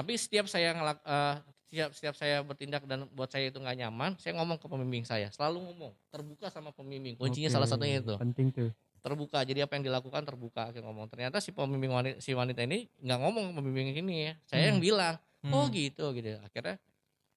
[0.00, 1.34] tapi setiap saya ngelak eh,
[1.68, 5.28] setiap setiap saya bertindak dan buat saya itu nggak nyaman saya ngomong ke pembimbing saya.
[5.28, 7.20] Selalu ngomong terbuka sama pembimbing.
[7.20, 8.16] Kuncinya Oke, salah satunya itu.
[8.16, 8.72] penting tuh.
[9.04, 11.06] Terbuka jadi apa yang dilakukan terbuka saya ngomong.
[11.12, 14.34] Ternyata si pembimbing wanita, si wanita ini nggak ngomong ke pembimbing ini ya.
[14.48, 15.56] Saya yang bilang Hmm.
[15.56, 16.36] oh gitu gitu.
[16.40, 16.80] Akhirnya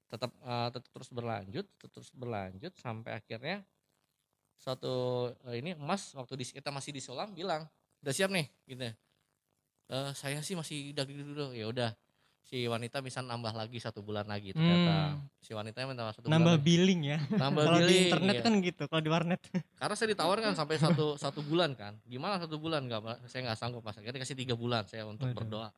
[0.07, 3.63] tetap eh, tetap terus berlanjut tetap terus berlanjut sampai akhirnya
[4.57, 7.67] suatu eh, ini emas waktu di, kita masih di Solam bilang
[8.03, 8.87] udah siap nih gitu.
[9.93, 11.51] "Eh, saya sih masih daging dulu.
[11.53, 11.91] Ya udah
[12.43, 15.25] si wanita bisa nambah lagi satu bulan lagi ternyata Hmm.
[15.39, 17.17] si wanita minta satu Nambah bulan billing ya.
[17.29, 18.43] nambah Kalau di billing, internet iya.
[18.43, 19.41] kan gitu, kalau di warnet.
[19.81, 23.81] karena saya ditawarkan sampai satu satu bulan kan gimana satu bulan nggak saya nggak sanggup
[23.81, 25.39] mas akhirnya dikasih tiga bulan saya untuk Waduh.
[25.39, 25.69] berdoa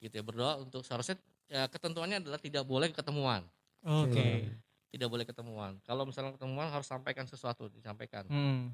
[0.00, 3.44] gitu ya berdoa untuk seharusnya ya, ketentuannya adalah tidak boleh ketemuan
[3.80, 4.48] Oke.
[4.88, 8.72] tidak boleh ketemuan kalau misalnya ketemuan harus sampaikan sesuatu disampaikan Hmm.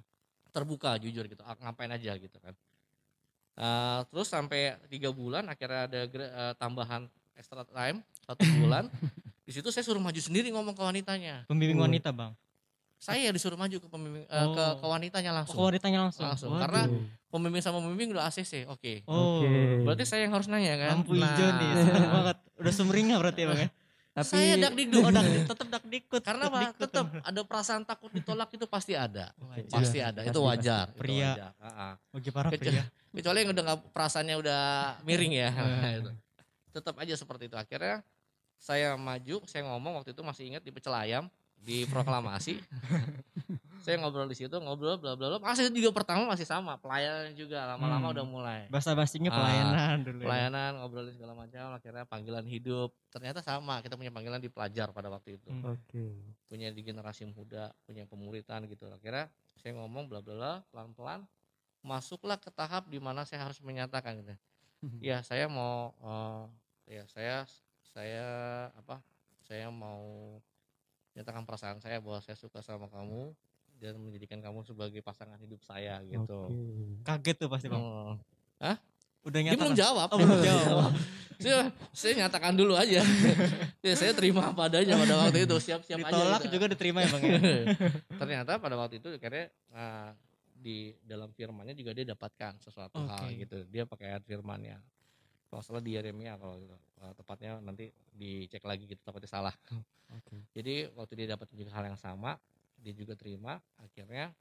[0.51, 2.55] terbuka jujur gitu ngapain aja gitu kan
[3.57, 8.85] Eh, terus sampai tiga bulan akhirnya ada eh, tambahan extra time satu bulan
[9.49, 11.89] di situ saya suruh maju sendiri ngomong ke wanitanya Pembimbing Oh.
[11.89, 12.37] wanita, Bang.
[12.97, 14.77] saya disuruh maju ke pembimbing eh, ke, Oh.
[14.77, 16.29] ke wanitanya langsung Oh, wanitanya langsung.
[16.29, 16.61] Langsung, Waduh.
[16.61, 16.81] karena
[17.27, 19.41] pembimbing sama pembimbing udah ACC oke Oh.
[19.41, 19.49] Oke.
[19.85, 22.37] berarti saya yang harus nanya kan Lampu hijau nih, seneng banget.
[22.57, 23.69] Udah sumringah berarti ya, Bang ya.
[24.17, 26.23] tapi saya dak dikduk Oh, dak, tetep dak dikut.
[26.25, 29.69] karena apa tetap ada perasaan takut ditolak itu pasti ada Wajar.
[29.71, 31.31] pasti ada itu wajar itu Pria.
[31.31, 31.51] wajar.
[31.59, 31.93] Ah, ah.
[32.11, 32.85] Bagi para pria.
[33.13, 34.63] kecuali yang udah nggak perasaannya udah
[35.03, 35.49] miring ya.
[36.01, 36.11] Itu.
[36.73, 38.01] tetap aja seperti itu akhirnya
[38.57, 41.29] saya maju saya ngomong waktu itu masih ingat di pecel ayam
[41.63, 42.59] di proklamasi
[43.87, 45.39] saya ngobrol di situ ngobrol bla bla bla.
[45.39, 48.15] Masih juga pertama masih sama pelayanan juga lama-lama Hmm.
[48.19, 48.61] udah mulai.
[48.67, 50.27] Bahasa basinya Ah, pelayanan dulu ya.
[50.27, 52.91] pelayanan ngobrolin segala macam akhirnya panggilan hidup.
[53.09, 55.47] Ternyata sama kita punya panggilan di pelajar pada waktu itu.
[55.47, 55.71] Hmm.
[55.71, 56.03] oke.
[56.45, 58.91] Punya di generasi muda punya pemuritan gitu.
[58.91, 61.21] Akhirnya saya ngomong bla bla bla pelan pelan
[61.81, 64.35] masuklah ke tahap di mana saya harus menyatakan gitu.
[64.99, 66.43] Ya saya mau eh,
[66.99, 67.47] ya saya
[67.87, 68.27] saya
[68.75, 68.99] apa
[69.41, 70.39] saya mau
[71.17, 73.33] menyatakan perasaan saya bahwa saya suka sama kamu
[73.81, 77.81] dan menjadikan kamu sebagai pasangan hidup saya gitu oke Kaget tuh pasti, Bang.
[78.61, 78.77] Hmm.
[79.27, 79.61] Udah Dia nyata.
[79.65, 80.09] belum jawab.
[80.15, 80.93] Oh, belum jawab.
[81.43, 81.59] saya,
[81.91, 83.03] saya nyatakan dulu aja.
[83.83, 86.13] ya, saya terima apa adanya pada waktu itu siap-siap aja.
[86.15, 86.53] Ditolak gitu.
[86.55, 87.39] juga diterima ya, Bang ya.
[88.23, 90.15] Ternyata pada waktu itu akhirnya ah,
[90.55, 93.43] di dalam firmannya juga dia dapatkan sesuatu hal Oke.
[93.43, 93.59] gitu.
[93.67, 94.79] Dia pakai ayat firmannya.
[95.57, 96.77] Kalau salah di Yeremia kalau gitu.
[97.01, 99.57] Ah, tepatnya nanti dicek lagi gitu takutnya salah.
[100.13, 102.37] oke Jadi waktu dia dapat juga hal yang sama,
[102.77, 103.57] dia juga terima.
[103.81, 104.37] Akhirnya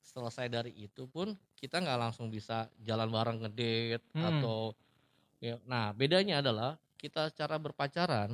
[0.00, 4.32] selesai dari itu pun kita nggak langsung bisa jalan bareng ngedate Hmm.
[4.32, 4.72] atau
[5.44, 8.32] ya, nah bedanya adalah kita cara berpacaran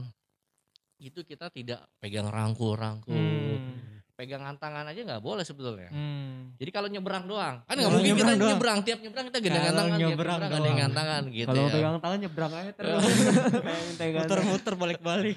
[1.02, 3.89] itu kita tidak pegang rangkul-rangkul, Hmm.
[4.20, 5.88] Pegangan tangan aja nggak boleh sebetulnya.
[5.88, 6.52] Hmm.
[6.54, 8.50] Jadi kalau nyebrang doang, kan nggak mungkin kita nyebrang doang.
[8.52, 10.52] nyebrang tiap nyebrang kita gandengan Kalau tangan, tiap nyebrang nyebrang doang.
[10.52, 11.72] gandengan tangan gitu kalau ya.
[11.72, 13.00] pegang tangan nyebrang aja terus
[14.20, 15.36] Muter-muter balik-balik.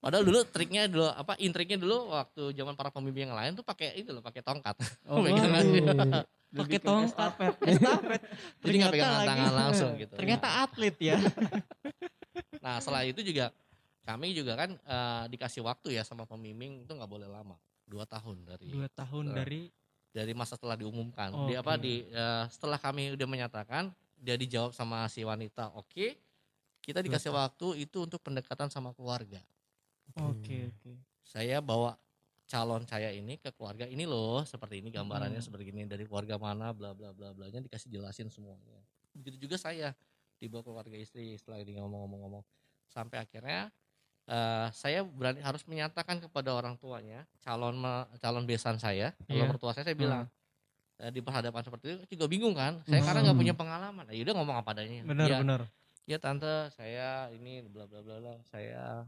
[0.00, 3.92] Padahal dulu triknya dulu apa intriknya dulu waktu zaman para pembimbing yang lain tuh pakai
[3.94, 4.72] itu loh, pakai tongkat.
[5.04, 5.44] oh, Pegang.
[6.50, 7.14] Pakai tongkat.
[7.14, 7.54] estafet.
[7.62, 8.20] Estafet.
[8.58, 10.14] Jadi nggak pegangan lagi- tangan langsung gitu.
[10.16, 11.14] Ternyata atlet ya.
[12.58, 13.54] Nah setelah itu juga
[14.02, 17.54] kami juga kan eh, dikasih waktu ya sama pembimbing itu nggak boleh lama,
[17.90, 19.38] dua tahun dari Dua tahun Betul.
[19.42, 19.62] dari
[20.10, 21.34] dari masa setelah diumumkan.
[21.34, 21.50] Oke.
[21.50, 26.14] Di apa di eh, setelah kami udah menyatakan dia dijawab sama si wanita, oke.
[26.80, 29.42] Kita dikasih Dua waktu itu untuk pendekatan sama keluarga.
[30.16, 30.92] Oke, oke.
[31.22, 31.94] Saya bawa
[32.50, 35.46] calon saya ini ke keluarga ini loh, seperti ini gambarannya Hmm.
[35.46, 38.82] seperti ini dari keluarga mana, bla bla bla blanya dikasih jelasin semuanya.
[39.14, 39.94] Begitu juga saya
[40.42, 42.42] dibawa ke keluarga istri setelah dia ngomong-ngomong-ngomong
[42.90, 43.70] sampai akhirnya
[44.30, 49.50] eh, saya berani harus menyatakan kepada orang tuanya calon me- calon besan saya, calon Iya.
[49.50, 50.30] mertua saya saya bilang
[51.02, 53.42] eh, di perhadapan seperti itu juga bingung kan, saya karena nggak Hmm.
[53.42, 55.02] punya pengalaman, ya udah ngomong apa adanya.
[55.04, 55.60] Benar, ya, benar.
[56.06, 59.04] ya tante saya ini bla bla bla bla saya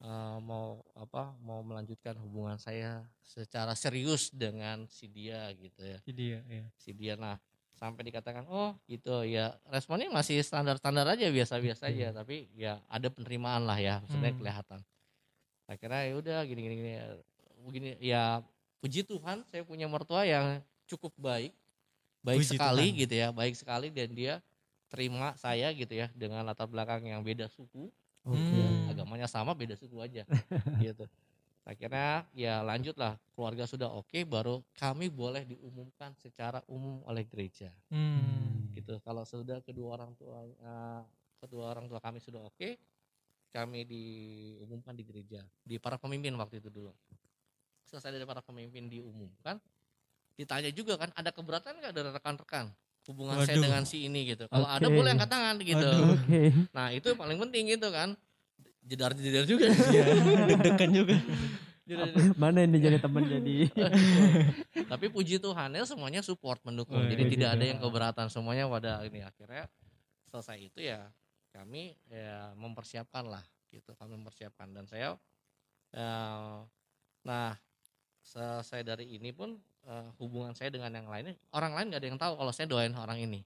[0.00, 6.24] eh, mau apa mau melanjutkan hubungan saya secara serius dengan si dia gitu ya Jadi
[6.38, 6.64] ya, ya.
[6.78, 7.36] si dia nah
[7.78, 12.82] sampai dikatakan oh gitu ya responnya masih standar standar aja biasa biasa aja tapi ya
[12.86, 14.38] ada penerimaan lah ya maksudnya Hmm.
[14.38, 14.80] kelihatan
[15.64, 16.92] akhirnya ya udah gini gini gini
[17.62, 18.42] begini ya
[18.78, 21.52] puji Tuhan saya punya mertua yang cukup baik
[22.20, 23.00] baik Puji sekali Tuhan.
[23.00, 24.34] gitu ya baik sekali dan dia
[24.88, 27.92] terima saya gitu ya dengan latar belakang yang beda suku.
[28.24, 28.88] Hmm.
[28.88, 30.24] agamanya sama beda suku aja
[30.84, 31.08] gitu
[31.68, 38.72] akhirnya ya lanjutlah keluarga sudah oke baru kami boleh diumumkan secara umum oleh gereja Hmm.
[38.72, 41.02] gitu kalau sudah kedua orang tua eh,
[41.38, 42.80] kedua orang tua kami sudah oke
[43.48, 46.92] kami diumumkan di gereja di para pemimpin waktu itu dulu
[47.84, 49.60] selesai dari para pemimpin diumumkan
[50.34, 52.72] ditanya juga kan ada keberatan nggak dari rekan-rekan
[53.08, 53.64] hubungan saya Waduh.
[53.64, 54.92] dengan si ini gitu kalau ada Oke.
[54.94, 56.12] boleh angkat tangan gitu Waduh.
[56.16, 56.40] Oke.
[56.72, 58.12] nah itu paling penting gitu kan
[58.88, 59.66] jedar-jedar juga.
[59.68, 60.04] Iya,
[60.48, 61.16] deg-degan juga.
[62.36, 63.72] Mana ini jadi teman jadi?
[64.92, 67.00] Tapi puji Tuhan ya semuanya support mendukung.
[67.00, 67.70] Oh, jadi puji tidak ada Tuhan.
[67.72, 68.26] yang keberatan.
[68.28, 69.64] Semuanya pada ini akhirnya
[70.28, 71.08] selesai itu ya
[71.56, 74.68] kami ya mempersiapkan lah gitu kami mempersiapkan.
[74.68, 75.16] Dan saya
[75.96, 76.56] eh,
[77.24, 77.56] nah
[78.20, 79.56] selesai dari ini pun
[79.88, 82.92] eh, hubungan saya dengan yang lainnya orang lain nggak ada yang tahu kalau saya doain
[82.92, 83.40] orang ini.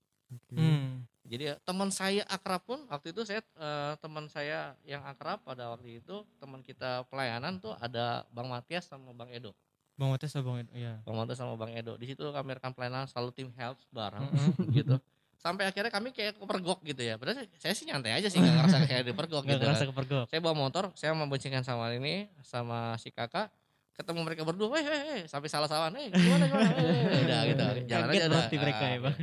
[0.50, 1.06] Hmm.
[1.32, 5.72] Jadi ya, teman saya akrab pun waktu itu saya eh, teman saya yang akrab pada
[5.72, 9.56] waktu itu teman kita pelayanan tuh ada Bang Matias sama Bang Edo.
[9.96, 11.00] Bang Matias sama Bang Edo, iya.
[11.00, 11.96] Bang Matias sama Bang Edo.
[11.96, 14.28] Di situ kami rekam pelayanan selalu tim helps bareng
[14.76, 15.00] gitu.
[15.40, 17.16] Sampai akhirnya kami kayak kepergok gitu ya.
[17.16, 19.90] Padahal saya sih nyantai aja sih nggak ngerasa kayak dipergok Gak gitu ngerasa kan.
[19.90, 20.24] kepergok.
[20.28, 23.48] saya bawa motor saya memboncengkan sama ini sama si kakak.
[23.96, 26.70] Ketemu mereka berdua weh weh weh sampai salah salahan eh gimana gimana?
[26.76, 27.64] Eh, udah gitu.
[27.88, 29.16] Jalan aja udah mereka ya, Ah, Bang.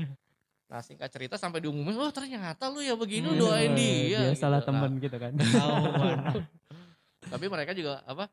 [0.69, 3.41] Nah singkat cerita sampai diumumin oh ternyata lu ya begini Hmm.
[3.41, 4.69] doain dia Dia salah gitu.
[4.69, 5.31] Nah, teman gitu kan.
[5.33, 6.17] Ketahuan.
[7.33, 8.29] tapi mereka juga apa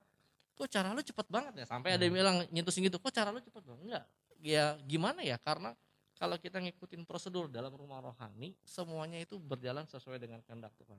[0.52, 3.40] kok cara lu cepet banget ya sampai ada yang bilang nyentusin gitu kok cara lu
[3.40, 4.04] cepet banget enggak
[4.40, 5.72] ya gimana ya karena
[6.16, 10.96] kalau kita ngikutin prosedur dalam rumah rohani semuanya itu berjalan sesuai dengan kehendak Tuhan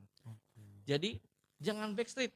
[0.85, 1.17] jadi
[1.57, 2.33] jangan backstreet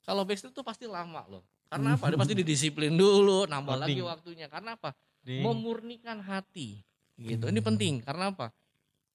[0.00, 4.08] kalau backstreet tuh pasti lama loh karena apa dia pasti didisiplin dulu nambah lagi Loading.
[4.08, 5.44] waktunya karena apa Ding.
[5.44, 6.80] memurnikan hati
[7.16, 7.44] gitu.
[7.48, 8.04] Ini penting.
[8.04, 8.52] Karena apa?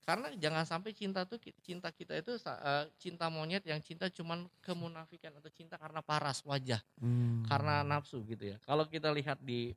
[0.01, 5.29] Karena jangan sampai cinta tuh cinta kita itu eh, cinta monyet yang cinta cuman kemunafikan
[5.37, 6.81] atau cinta karena paras wajah.
[6.97, 7.45] Hmm.
[7.45, 8.57] karena nafsu gitu ya.
[8.65, 9.73] Kalau kita lihat di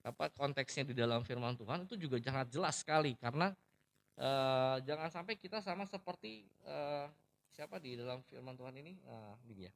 [0.00, 3.14] apa konteksnya di dalam firman Tuhan itu juga sangat jelas sekali.
[3.14, 3.54] Karena
[4.18, 7.06] eh, jangan sampai kita sama seperti eh,
[7.54, 8.98] siapa di dalam firman Tuhan ini?
[9.06, 9.72] Nah, ini dia.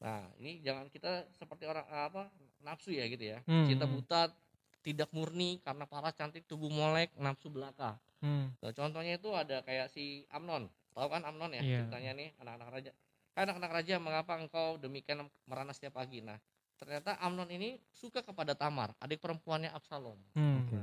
[0.00, 2.32] Nah ini jangan kita seperti orang apa
[2.64, 3.38] nafsu ya gitu ya.
[3.44, 3.94] Hmm, cinta hmm.
[4.00, 4.32] buta
[4.80, 8.52] tidak murni karena paras cantik tubuh molek nafsu belaka Hmm.
[8.60, 10.68] Nah, contohnya itu ada kayak si Amnon.
[10.92, 11.62] Tahu kan Amnon ya?
[11.64, 11.78] Iya.
[11.84, 12.90] Ceritanya nih anak-anak raja.
[13.32, 16.20] Hai anak-anak raja, mengapa engkau demikian merana setiap pagi?
[16.20, 16.36] Nah,
[16.76, 20.20] ternyata Amnon ini suka kepada Tamar, adik perempuannya Absalom.
[20.36, 20.68] Hmm.
[20.68, 20.80] Oke.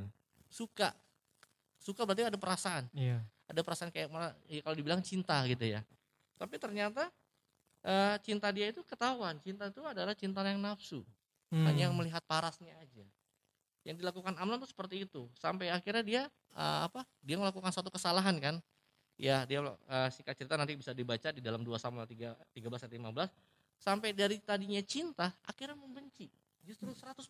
[0.49, 0.89] Suka.
[1.77, 2.89] Suka berarti ada perasaan.
[2.97, 3.21] Iya.
[3.47, 4.09] Ada perasaan kayak
[4.49, 5.85] ya kalau dibilang cinta gitu ya.
[6.41, 7.07] Tapi ternyata
[7.85, 9.37] eh, cinta dia itu ketahuan.
[9.45, 11.05] Cinta itu adalah cinta yang nafsu.
[11.53, 11.63] Hmm.
[11.63, 13.05] Hanya yang melihat parasnya aja.
[13.87, 15.31] Yang dilakukan Amnon tuh seperti itu.
[15.39, 16.21] Sampai akhirnya dia
[16.51, 17.07] eh, apa?
[17.23, 18.59] Dia melakukan suatu kesalahan kan?
[19.17, 23.01] Ya, dia uh, singkat cerita nanti bisa dibaca di dalam 2 Samuel 3 13 sampai
[23.01, 23.81] 15.
[23.81, 26.29] Sampai dari tadinya cinta akhirnya membenci.
[26.61, 27.25] Justru 100%,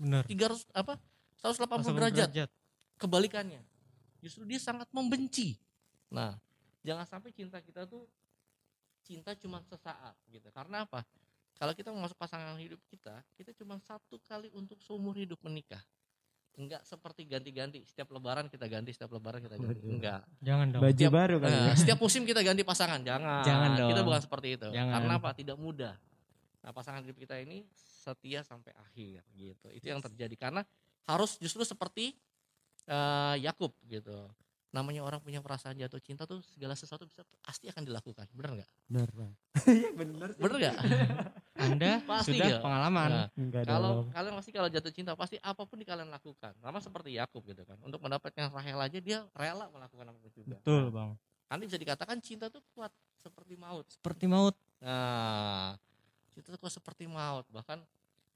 [0.00, 0.24] Benar.
[0.24, 0.96] 300 apa?
[1.36, 2.48] 180 80 derajat
[2.96, 3.60] kebalikannya.
[4.24, 5.60] Justru dia sangat membenci.
[6.08, 6.32] Nah,
[6.80, 8.08] jangan sampai cinta kita tuh
[9.04, 10.48] cinta cuma sesaat gitu.
[10.48, 11.04] Karena apa?
[11.58, 15.82] Kalau kita mau masuk pasangan hidup kita, kita cuma satu kali untuk seumur hidup menikah.
[16.54, 17.82] Enggak seperti ganti-ganti.
[17.82, 19.82] Setiap lebaran kita ganti, setiap lebaran kita ganti.
[19.82, 20.22] Enggak.
[20.38, 20.82] Jangan dong.
[20.82, 21.50] Baju Setiap- baru kan.
[21.50, 22.98] Nah, setiap musim kita ganti pasangan.
[23.02, 23.42] Jangan.
[23.42, 24.06] Jangan Kita dong.
[24.06, 24.68] bukan seperti itu.
[24.70, 24.92] Jangan.
[24.98, 25.30] Karena apa?
[25.34, 25.94] Tidak mudah.
[26.62, 29.66] Nah, pasangan hidup kita ini setia sampai akhir gitu.
[29.70, 30.62] Itu yang terjadi karena
[31.06, 32.14] harus justru seperti
[32.86, 34.14] eh, Yakub gitu.
[34.68, 38.26] Namanya orang punya perasaan jatuh cinta tuh segala sesuatu bisa pasti akan dilakukan.
[38.34, 38.70] Benar nggak?
[38.86, 39.32] Bener bang.
[39.68, 40.28] Iya bener.
[40.34, 40.76] Bener nggak?
[41.58, 42.58] Anda Pasti sudah ya.
[42.62, 43.08] pengalaman.
[43.10, 44.06] Nah, Enggak kalau dong.
[44.10, 46.54] kalian pasti kalau jatuh cinta pasti apa pun di kalian lakukan.
[46.56, 47.76] Sama seperti Yakub gitu kan.
[47.82, 50.56] Untuk mendapatkan Rahel aja dia rela melakukan apa pun juga.
[50.56, 51.18] Betul, Bang.
[51.48, 53.84] Nanti bisa dikatakan cinta tuh kuat seperti maut.
[53.88, 54.54] Seperti maut.
[54.78, 55.74] Nah,
[56.30, 57.42] cinta itu kok seperti maut.
[57.48, 57.82] Bahkan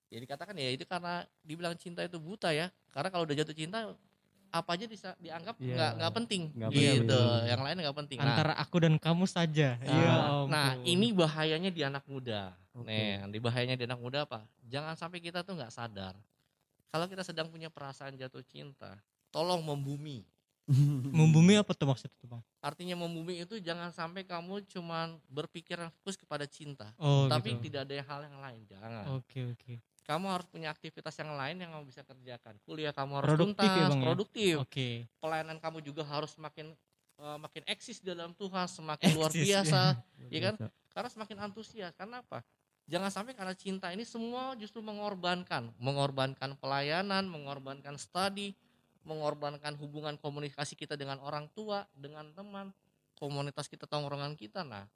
[0.08, 2.66] ya dikatakan ya itu karena dibilang cinta itu buta ya.
[2.90, 3.94] Karena kalau udah jatuh cinta
[4.52, 5.72] apa aja bisa dianggap Iya.
[5.72, 7.08] nggak nggak penting Nggak gitu.
[7.08, 7.48] penting.
[7.48, 8.18] Yang lain nggak penting.
[8.18, 9.68] Nah, Antara aku dan kamu saja.
[9.78, 10.12] nah, Ya
[10.44, 12.52] nah, ini bahayanya di anak muda.
[12.72, 12.88] Oke.
[12.88, 14.48] Nih, di bahayanya di anak muda apa?
[14.64, 16.16] Jangan sampai kita tuh nggak sadar.
[16.88, 18.96] Kalau kita sedang punya perasaan jatuh cinta,
[19.32, 20.24] tolong membumi.
[21.18, 22.42] membumi apa tuh maksudnya tuh, Bang?
[22.62, 27.68] Artinya membumi itu jangan sampai kamu cuman berpikiran fokus kepada cinta, Oh, tapi gitu.
[27.68, 28.60] tidak ada hal yang lain.
[28.68, 29.04] Jangan.
[29.20, 29.74] Oke, oke.
[30.02, 32.58] kamu harus punya aktivitas yang lain yang kamu bisa kerjakan.
[32.66, 34.06] Kuliah kamu harus Produktif tuntas, ya, Bang, ya?
[34.10, 34.54] produktif.
[34.58, 34.88] Oke.
[35.22, 36.74] Pelayanan kamu juga harus semakin
[37.22, 39.80] eh, makin eksis di dalam Tuhan, semakin luar Eksis, biasa.
[40.32, 40.54] Iya kan?
[40.58, 40.66] Biasa.
[40.92, 41.92] Karena semakin antusias.
[41.96, 42.42] Karena apa?
[42.90, 48.52] Jangan sampai karena cinta ini semua justru mengorbankan, mengorbankan pelayanan, mengorbankan studi,
[49.06, 52.74] mengorbankan hubungan komunikasi kita dengan orang tua, dengan teman,
[53.16, 54.66] komunitas kita, tongkrongan kita.
[54.66, 54.86] Nah,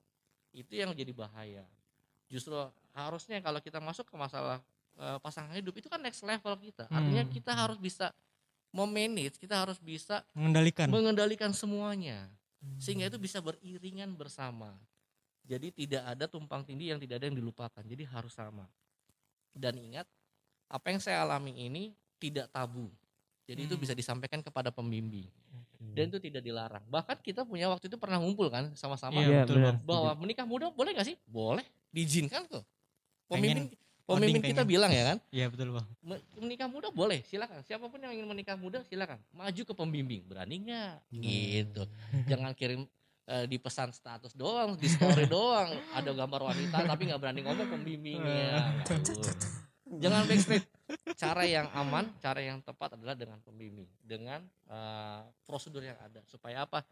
[0.50, 1.64] itu yang jadi bahaya.
[2.26, 2.58] Justru
[2.92, 4.58] harusnya kalau kita masuk ke masalah
[4.96, 6.88] eh, pasangan hidup itu kan next level kita.
[6.88, 7.32] Artinya Hmm.
[7.32, 8.10] kita harus bisa
[8.72, 10.88] memanage, kita harus bisa Mengendalikan.
[10.88, 12.28] mengendalikan semuanya.
[12.82, 14.74] sehingga itu bisa beriringan bersama
[15.46, 17.82] jadi tidak ada tumpang tindih yang tidak ada yang dilupakan.
[17.82, 18.66] Jadi harus sama.
[19.50, 20.04] Dan ingat
[20.66, 22.90] apa yang saya alami ini tidak tabu.
[23.46, 23.82] Jadi itu Hmm.
[23.86, 25.30] bisa disampaikan kepada pembimbing.
[25.78, 26.82] Dan itu tidak dilarang.
[26.84, 29.16] Bahkan kita punya waktu itu pernah ngumpul kan sama-sama.
[29.16, 29.74] Iya, betul, benar.
[29.80, 31.16] Bahwa menikah muda boleh nggak sih?
[31.24, 31.62] Boleh.
[31.88, 32.66] Diizinkan kok.
[33.26, 34.70] Pemimpin Pengen, pemimpin Oding kita pengen.
[34.70, 35.18] bilang ya kan?
[35.30, 35.86] Iya betul bang.
[36.00, 37.62] Me- menikah muda boleh silakan.
[37.62, 39.22] Siapa pun yang ingin menikah muda silakan.
[39.30, 40.22] Maju ke pembimbing.
[40.26, 40.94] Berani nggak?
[41.12, 41.82] Gitu.
[42.26, 42.82] Jangan kirim
[43.26, 47.68] eh, di pesan status doang di story doang ada gambar wanita tapi nggak berani ngomong
[47.68, 48.74] pembimbingnya
[50.02, 50.66] jangan backstreet
[51.14, 56.66] cara yang aman cara yang tepat adalah dengan pembimbing dengan eh, prosedur yang ada supaya
[56.66, 56.82] apa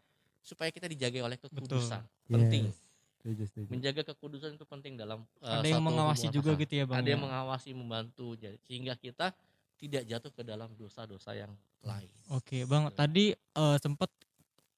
[0.45, 2.85] supaya kita dijaga oleh kekudusan penting Yes.
[3.25, 3.69] Setuju, setuju.
[3.73, 6.95] menjaga kekudusan itu penting dalam eh, Ada yang satu mengawasi juga pasangan gitu ya bang.
[7.01, 7.11] ada ya?
[7.17, 9.33] yang mengawasi membantu jadi sehingga kita
[9.81, 11.49] tidak jatuh ke dalam dosa-dosa yang
[11.81, 12.05] lain.
[12.29, 14.13] Oke bang, tadi eh, sempet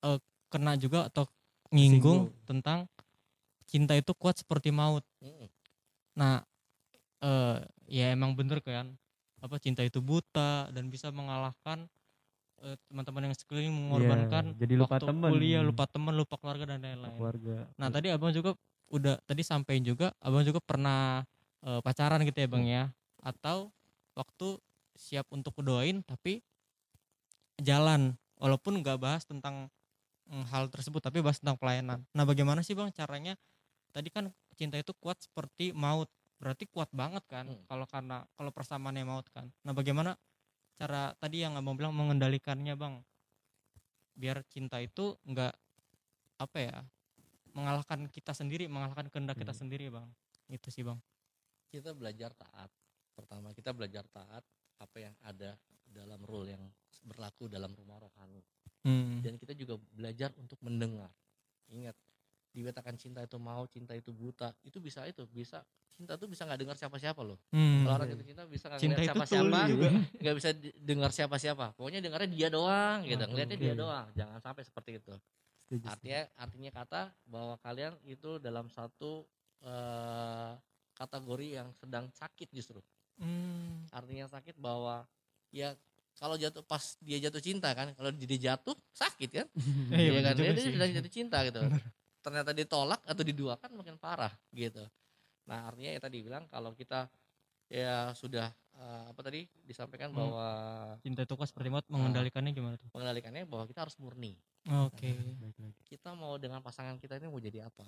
[0.07, 1.27] eh, kena juga atau
[1.71, 2.45] nyinggung Singgung.
[2.47, 2.79] tentang
[3.67, 5.03] cinta itu kuat seperti maut.
[6.15, 6.41] Nah,
[7.21, 7.57] eh
[7.87, 8.95] ya emang bener kan
[9.37, 11.85] apa cinta itu buta dan bisa mengalahkan
[12.65, 15.29] eh, teman-teman yang sekeliling mengorbankan Iya, jadi lupa waktu temen.
[15.29, 17.13] kuliah, lupa teman, lupa keluarga dan lain-lain.
[17.21, 17.55] keluarga.
[17.77, 18.57] Nah tadi abang juga
[18.87, 21.21] udah tadi sampein juga abang juga pernah
[21.65, 22.83] eh, pacaran gitu ya bang ya
[23.19, 23.69] atau
[24.15, 24.57] waktu
[24.97, 26.41] siap untuk doain tapi
[27.61, 29.69] jalan walaupun nggak bahas tentang
[30.27, 32.03] hal tersebut tapi bahas tentang pelayanan.
[32.11, 33.33] Nah bagaimana sih bang caranya?
[33.95, 37.65] Tadi kan cinta itu kuat seperti maut berarti kuat banget kan Hmm.
[37.65, 39.49] kalau karena kalau persamaannya maut kan.
[39.65, 40.13] Nah bagaimana
[40.77, 43.01] cara tadi yang abang bilang mengendalikannya bang
[44.17, 45.53] biar cinta itu nggak
[46.37, 46.77] apa ya
[47.57, 49.61] mengalahkan kita sendiri mengalahkan kehendak kita Hmm.
[49.65, 50.05] sendiri bang
[50.53, 50.97] itu sih bang
[51.67, 52.71] Kita belajar taat.
[53.11, 54.45] Pertama kita belajar taat
[54.77, 56.63] apa yang ada dalam rule yang
[57.03, 58.39] berlaku dalam rumah rohani.
[58.87, 59.19] Hmm.
[59.19, 61.11] Dan kita juga belajar untuk mendengar.
[61.67, 61.91] Ingat,
[62.55, 64.55] dikatakan cinta itu mau, cinta itu buta.
[64.63, 65.59] Itu bisa itu, bisa
[65.91, 67.35] cinta itu bisa nggak dengar siapa-siapa loh.
[67.51, 67.83] Hmm.
[67.83, 69.89] Kalau orang cinta bisa nggak cinta ngeliat itu siapa-siapa, tuli juga
[70.23, 71.65] nggak bisa dengar siapa-siapa.
[71.75, 73.19] Pokoknya dengarnya dia doang gitu.
[73.19, 73.81] Waduh, Ngeliatnya dia oke.
[73.83, 74.07] doang.
[74.15, 75.13] Jangan sampai seperti itu.
[75.67, 79.27] Setuju, artinya artinya kata bahwa kalian itu dalam satu
[79.59, 80.51] eh,
[80.95, 82.79] kategori yang sedang sakit justru
[83.17, 83.81] Hmm.
[83.89, 85.01] artinya sakit bahwa
[85.49, 85.73] ya
[86.17, 89.47] kalau jatuh pas dia jatuh cinta kan kalau dia jatuh sakit kan
[89.93, 90.73] Iya bener kan dia, dia sih.
[90.73, 91.61] sedang jatuh cinta gitu
[92.19, 94.81] ternyata ditolak atau diduakan makin parah gitu
[95.45, 97.07] nah artinya ya tadi bilang kalau kita
[97.65, 100.17] ya sudah eh, apa tadi disampaikan Hmm.
[100.17, 100.47] bahwa
[100.99, 101.93] cinta itu kuat seperti maut Ah.
[101.93, 105.07] mengendalikannya gimana tuh mengendalikannya bahwa kita harus murni oke
[105.37, 105.81] Baik lagi.
[105.85, 107.87] kita mau dengan pasangan kita ini mau jadi apa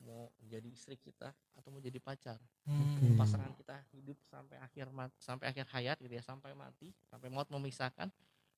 [0.00, 3.16] mau jadi istri kita atau mau jadi pacar Hmm.
[3.16, 7.48] pasangan kita hidup sampai akhir mat, sampai akhir hayat gitu ya sampai mati sampai maut
[7.48, 8.12] memisahkan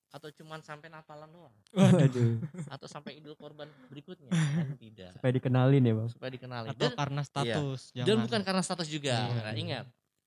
[0.09, 2.43] atau cuman sampai napalan doang Waduh.
[2.75, 6.09] atau sampai idul korban berikutnya kan tidak Supaya dikenalin ya bang.
[6.09, 8.21] supaya dikenali atau dan, karena status dan jangan.
[8.21, 9.51] bukan karena status juga Iya, nah iya.
[9.55, 9.85] ingat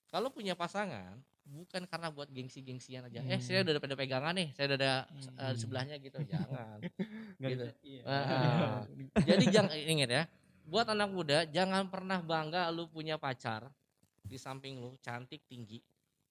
[0.09, 3.45] kalau punya pasangan bukan karena buat gengsi-gengsian aja eh Hmm.
[3.45, 5.37] saya udah pada pegangan nih saya udah ada Hmm.
[5.37, 6.79] eh, di sebelahnya gitu jangan
[7.45, 7.67] Gitu.
[7.85, 8.01] iya.
[8.03, 8.81] Ah.
[9.29, 10.23] Jadi jangan ingat ya,
[10.65, 13.69] buat anak muda jangan pernah bangga lu punya pacar
[14.25, 15.85] di samping lu cantik tinggi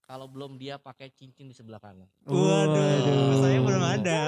[0.03, 2.09] kalau belum dia pakai cincin di sebelah kanan.
[2.27, 4.21] waduh saya belum ada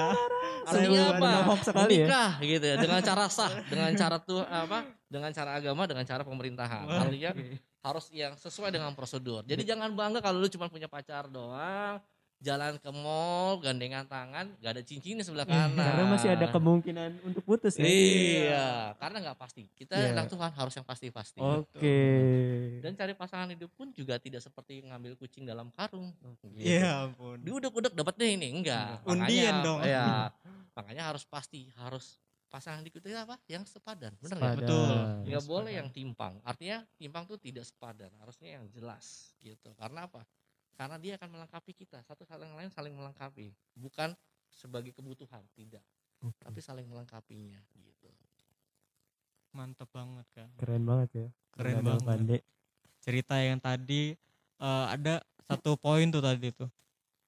[0.66, 1.02] Saya Artinya
[1.46, 1.54] apa?
[1.62, 2.06] sekali ya.
[2.10, 4.82] Menikah gitu ya dengan cara sah, dengan cara tuh apa?
[5.06, 6.84] Dengan cara agama, dengan cara pemerintahan.
[6.90, 7.30] Artinya
[7.86, 9.46] harus yang sesuai dengan prosedur.
[9.46, 12.02] Jadi jangan bangga kalau lu cuma punya pacar doang,
[12.36, 15.72] jalan ke mall, gandengan tangan, gak ada cincin di sebelah kanan.
[15.72, 17.88] Karena masih ada kemungkinan untuk putus ya.
[17.88, 18.68] Iya,
[19.00, 19.64] karena nggak pasti.
[19.72, 20.12] Kita Iya.
[20.12, 21.40] anak Tuhan harus yang pasti-pasti.
[21.40, 22.00] Oke.
[22.84, 26.12] Dan cari pasangan hidup pun juga tidak seperti ngambil kucing dalam karung.
[26.20, 26.60] Gitu.
[26.60, 29.00] Iya ampun Diudek-udek dapat deh ini, enggak.
[29.08, 29.80] Undian dong.
[29.80, 30.28] Ya,
[30.76, 32.20] makanya harus pasti, harus
[32.52, 33.40] pasangan hidup itu apa?
[33.48, 34.56] Yang sepadan, benar nggak?
[34.60, 34.94] Betul.
[35.24, 36.36] Nggak boleh yang timpang.
[36.44, 39.72] Artinya timpang tuh tidak sepadan, harusnya yang jelas gitu.
[39.80, 40.22] Karena apa?
[40.76, 44.12] Karena dia akan melengkapi kita, satu saling lain saling melengkapi, bukan
[44.52, 45.80] sebagai kebutuhan, tidak,
[46.20, 46.36] Oke.
[46.44, 48.08] tapi saling melengkapinya gitu.
[49.56, 51.28] mantep banget kan Keren banget ya.
[51.56, 52.04] Keren Bang banget.
[52.04, 52.38] Pande.
[53.00, 54.12] cerita yang tadi
[54.60, 56.68] eh, ada satu poin tuh tadi tuh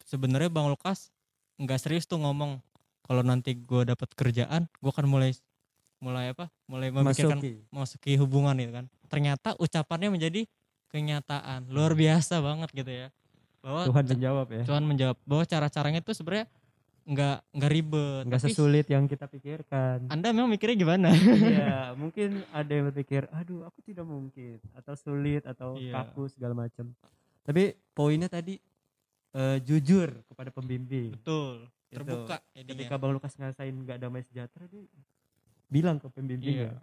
[0.04, 1.08] sebenarnya bang Lukas
[1.56, 2.60] nggak serius tuh ngomong
[3.06, 5.32] kalau nanti gue dapat kerjaan gue akan mulai
[5.98, 7.52] mulai apa mulai memikirkan Masuki.
[7.72, 10.44] masuki hubungan itu kan ternyata ucapannya menjadi
[10.92, 13.08] kenyataan luar biasa banget gitu ya
[13.58, 14.62] bahwa Tuhan menjawab ya.
[14.64, 16.46] Tuhan menjawab bahwa cara-caranya itu sebenarnya
[17.04, 19.98] nggak nggak ribet Enggak tapi sesulit yang kita pikirkan.
[20.06, 25.40] anda memang mikirnya gimana Iya, mungkin ada yang berpikir, aduh aku tidak mungkin atau sulit
[25.42, 25.96] atau Iya.
[26.04, 26.92] kaku segala macam.
[27.42, 28.60] Tapi poinnya tadi
[29.30, 31.12] eh, jujur kepada pembimbing.
[31.14, 31.96] betul Gitu.
[31.96, 34.84] terbuka jadinya Ketika Bang Lukas ngasain nggak damai sejahtera dia
[35.66, 36.68] bilang ke pembimbing Iya.
[36.68, 36.80] ya.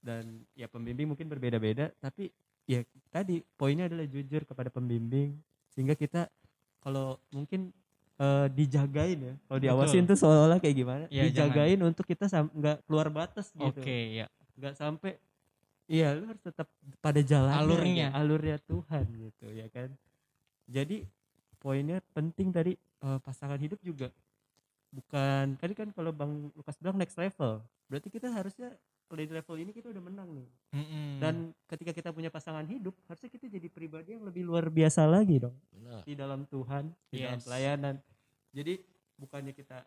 [0.00, 2.32] dan ya pembimbing mungkin berbeda-beda tapi
[2.64, 5.36] ya tadi poinnya adalah jujur kepada pembimbing
[5.72, 6.28] sehingga kita
[6.84, 7.72] kalau mungkin
[8.20, 9.66] eh, dijagain ya kalau Betul.
[9.66, 14.26] diawasin tuh seolah-olah kayak gimana Iya, dijagain untuk kita nggak keluar batas gitu Oke, ya.
[14.60, 15.16] nggak sampai
[15.88, 16.68] iya lu harus tetap
[17.02, 18.12] pada jalan Alurnya.
[18.14, 19.90] alurnya Tuhan gitu ya kan
[20.68, 21.04] jadi
[21.58, 24.08] poinnya penting tadi eh, pasangan hidup juga
[24.92, 28.76] bukan tadi kan kalau bang Lukas bilang next level berarti kita harusnya
[29.12, 31.20] kalau di level ini kita udah menang nih Mm-mm.
[31.20, 31.34] dan
[31.68, 35.52] ketika kita punya pasangan hidup harusnya kita jadi pribadi yang lebih luar biasa lagi dong
[35.68, 36.00] Benar.
[36.02, 37.44] di dalam Tuhan di dalam Yes.
[37.44, 37.94] pelayanan
[38.50, 38.80] jadi
[39.14, 39.84] bukannya kita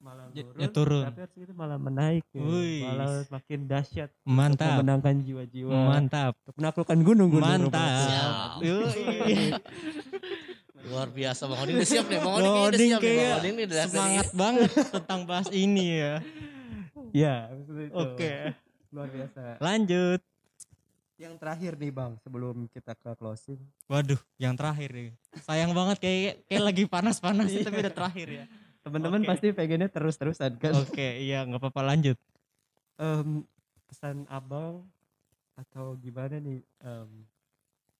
[0.00, 1.04] malah Ya- turun, ya turun.
[1.04, 2.42] tapi harusnya kita malah menaik ya.
[2.82, 4.74] Malah makin dahsyat untuk mantap.
[4.74, 6.32] memenangkan jiwa-jiwa Mantap.
[6.42, 8.58] untuk menaklukkan gunung-gunung Mantap.
[10.82, 12.18] Luar biasa Bang Odin udah siap nih.
[12.18, 12.34] Bang
[12.66, 13.14] Odin siap nih.
[13.14, 13.54] Bang Odin
[13.86, 16.14] Semangat banget tentang bahas ini ya.
[17.22, 18.61] ya maksudnya itu.
[18.92, 20.20] Luar biasa Lanjut.
[21.16, 25.10] yang terakhir nih bang sebelum kita ke closing Waduh, yang terakhir nih.
[25.40, 27.62] Sayang banget kayak kayak lagi panas-panas Iya.
[27.62, 28.44] tapi udah terakhir ya.
[28.82, 29.28] teman-teman Oke.
[29.28, 32.18] pasti pengennya terus-terusan kan Oke, iya nggak apa-apa lanjut.
[32.96, 33.46] Em,
[33.86, 34.82] pesan abang
[35.54, 37.10] atau gimana nih em,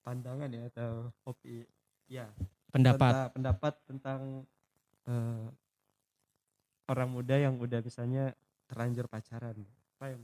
[0.03, 1.62] pandangan ya atau hobi
[2.07, 2.26] ya
[2.68, 2.99] Pendapat.
[3.07, 4.20] tentang- pendapat tentang
[5.05, 5.47] eh,
[6.88, 8.34] orang muda yang udah misalnya
[8.66, 9.55] terlanjur pacaran
[9.95, 10.22] apa yang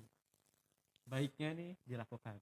[1.09, 2.36] baiknya nih dilakukan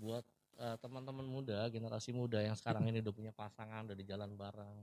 [0.00, 0.24] buat
[0.56, 4.80] eh, teman-teman muda, generasi muda yang sekarang ini udah punya pasangan, udah di jalan bareng.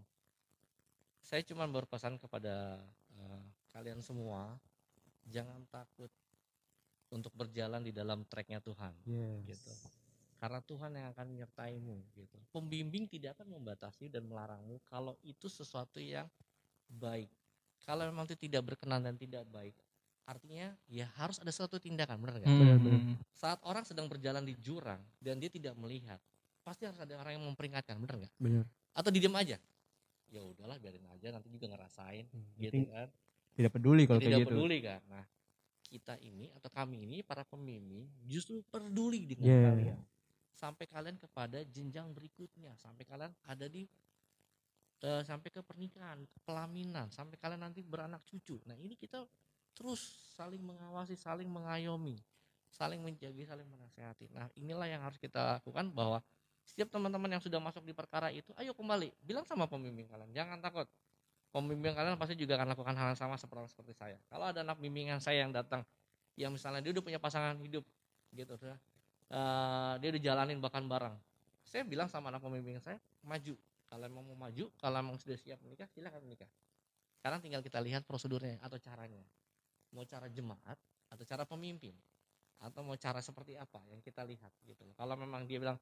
[1.25, 2.77] Saya cuma berpesan kepada
[3.17, 3.43] eh,
[3.73, 4.53] kalian semua,
[5.25, 6.13] jangan takut
[7.09, 9.73] untuk berjalan di dalam treknya Tuhan, yes gitu.
[10.37, 12.37] Karena Tuhan yang akan menyertaimu, gitu.
[12.53, 16.29] Pembimbing tidak akan membatasi dan melarangmu kalau itu sesuatu yang
[16.85, 17.31] baik.
[17.81, 19.73] Kalau memang itu tidak berkenan dan tidak baik,
[20.27, 22.51] artinya ya harus ada suatu tindakan, benar nggak?
[22.51, 23.15] Hmm.
[23.31, 26.19] saat orang sedang berjalan di jurang dan dia tidak melihat
[26.67, 28.33] pasti harus ada orang yang memperingatkan bener nggak?
[28.35, 28.65] Benar.
[28.91, 29.55] Atau didiem aja?
[30.27, 32.27] Ya udahlah biarin aja nanti juga ngerasain
[32.59, 33.07] gitu Penting kan?
[33.55, 34.51] tidak peduli kalau tidak kayak gitu.
[34.51, 35.01] peduli kan?
[35.07, 35.23] Nah
[35.87, 39.63] kita ini atau kami ini para pembimbing justru peduli dengan Yeah.
[39.71, 39.99] kalian.
[40.51, 43.87] Sampai kalian kepada jenjang berikutnya sampai kalian ada di
[44.99, 48.59] eh, sampai ke pernikahan ke pelaminan sampai kalian nanti beranak cucu.
[48.67, 49.23] Nah ini kita
[49.77, 52.17] terus saling mengawasi saling mengayomi
[52.77, 54.29] saling menjaga saling menasehati.
[54.29, 56.21] Nah inilah yang harus kita lakukan bahwa
[56.67, 59.09] setiap teman-teman yang sudah masuk di perkara itu ayo kembali.
[59.25, 60.85] Bilang sama pembimbing kalian jangan takut.
[61.49, 64.17] Pembimbing kalian pasti juga akan lakukan hal yang sama seperti seperti saya.
[64.29, 65.81] Kalau ada anak bimbingan saya yang datang
[66.37, 67.81] yang misalnya dia udah punya pasangan hidup
[68.29, 68.77] gitu udah
[69.33, 71.17] eh, dia udah jalanin bahkan bareng
[71.65, 73.57] saya bilang sama anak pembimbing saya maju.
[73.87, 76.51] Kalau emang mau maju kalau emang sudah siap menikah silahkan menikah.
[77.17, 79.23] Sekarang tinggal kita lihat prosedurnya atau caranya
[79.97, 80.77] mau cara jemaat
[81.09, 81.97] atau cara pemimpin
[82.61, 84.93] atau mau cara seperti apa yang kita lihat gitu loh.
[84.93, 85.77] kalau memang dia bilang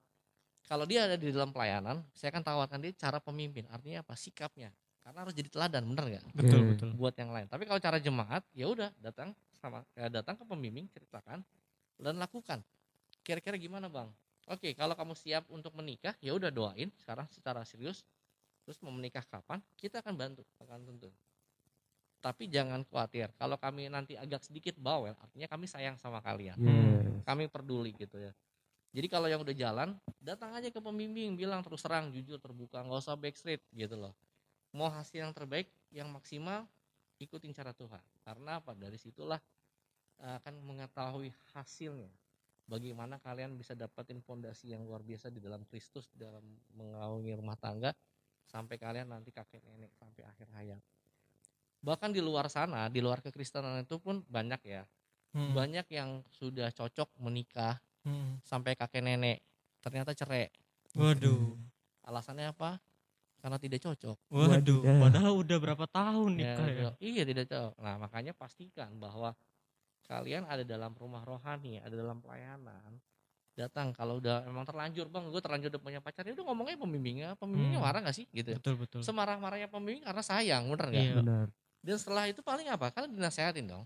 [0.63, 4.71] kalau dia ada di dalam pelayanan saya akan tawarkan dia cara pemimpin artinya apa sikapnya
[5.05, 6.69] karena harus jadi teladan bener nggak Betul, Oke.
[6.73, 6.89] betul.
[6.97, 7.45] buat yang lain.
[7.45, 11.45] Tapi kalau cara jemaat, ya udah datang sama ya datang ke pembimbing, ceritakan
[12.01, 12.65] dan lakukan.
[13.21, 14.09] Kira-kira gimana bang?
[14.49, 18.01] Oke, kalau kamu siap untuk menikah, ya udah doain sekarang secara serius.
[18.65, 19.61] Terus mau menikah kapan?
[19.77, 21.13] Kita akan bantu, akan tentu.
[22.19, 23.29] Tapi jangan khawatir.
[23.37, 26.57] Kalau kami nanti agak sedikit bawel, artinya kami sayang sama kalian.
[26.57, 26.95] yes
[27.25, 28.33] Kami peduli gitu ya.
[28.95, 33.01] Jadi kalau yang udah jalan, datang aja ke pembimbing, bilang terus terang, jujur, terbuka, nggak
[33.03, 34.15] usah backstreet gitu loh.
[34.71, 36.63] Mau hasil yang terbaik, yang maksimal,
[37.19, 37.99] ikutin cara Tuhan.
[38.23, 38.71] Karena apa?
[38.71, 39.41] Dari situlah
[40.23, 42.07] eh, akan mengetahui hasilnya.
[42.65, 46.41] Bagaimana kalian bisa dapetin fondasi yang luar biasa di dalam Kristus, dalam
[46.73, 47.91] mengaungi rumah tangga,
[48.47, 50.81] sampai kalian nanti kakek nenek sampai akhir hayat.
[51.79, 54.83] Bahkan di luar sana, di luar kekristenan itu pun banyak ya.
[55.31, 55.51] Hmm.
[55.51, 58.37] Banyak yang sudah cocok menikah, Hmm.
[58.41, 59.41] sampai kakek nenek
[59.81, 60.53] ternyata cerai
[60.93, 61.57] Waduh.
[62.01, 62.77] alasannya apa
[63.37, 64.97] karena tidak cocok Waduh, Wadidah.
[65.01, 66.73] padahal udah berapa tahun Ya, nikah ya.
[66.75, 69.33] tidak- iya tidak cocok nah makanya pastikan bahwa
[70.03, 72.93] kalian ada dalam rumah rohani ada dalam pelayanan
[73.53, 77.29] datang kalau udah emang terlanjur bang gue terlanjur udah punya pacar ya udah ngomongnya pembimbingnya
[77.35, 77.85] pembimbingnya Hmm.
[77.85, 79.01] marah gak sih gitu Betul, betul.
[79.01, 81.15] semarah-marahnya pembimbing karena sayang bener nggak Iya.
[81.17, 81.47] benar
[81.85, 82.89] dan setelah itu paling apa?
[82.89, 83.85] Kalian dinasehatin dong.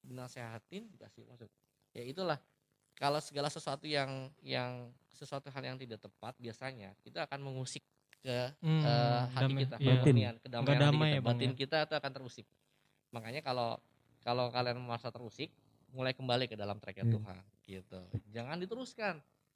[0.00, 1.50] Dinasehatin dikasih maksud.
[1.90, 2.38] Ya itulah.
[2.94, 7.82] Kalau segala sesuatu yang yang sesuatu hal yang tidak tepat biasanya kita akan mengusik
[8.20, 9.60] ke Hmm, eh, hati damai.
[9.66, 9.76] kita.
[9.76, 9.94] Iya.
[10.38, 11.18] kedamaian damai kita.
[11.18, 11.56] ya, batin ya?
[11.58, 12.46] kita itu akan terusik.
[13.10, 13.76] Makanya kalau
[14.22, 15.50] kalau kalian merasa terusik
[15.90, 17.14] mulai kembali ke dalam tracknya Iya.
[17.14, 18.00] Tuhan gitu.
[18.30, 19.14] Jangan diteruskan.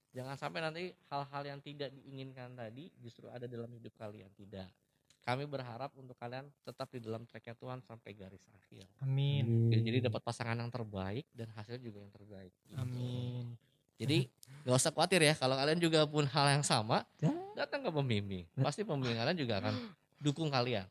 [0.08, 4.28] Jangan sampai nanti hal-hal yang tidak diinginkan tadi justru ada dalam hidup kalian.
[4.32, 4.66] Tidak
[5.28, 9.68] kami berharap untuk kalian tetap di dalam tracknya Tuhan sampai garis akhir Amin.
[9.68, 12.52] Jadi Jadi dapat pasangan yang terbaik dan hasilnya juga yang terbaik.
[12.64, 12.80] gitu.
[12.80, 13.44] Amin.
[13.98, 14.30] Jadi
[14.62, 17.28] gak usah khawatir ya kalau kalian juga pun hal yang sama, Ya.
[17.54, 18.48] datang ke pembimbing.
[18.56, 19.74] Pasti pembimbing kalian juga akan
[20.16, 20.88] dukung kalian.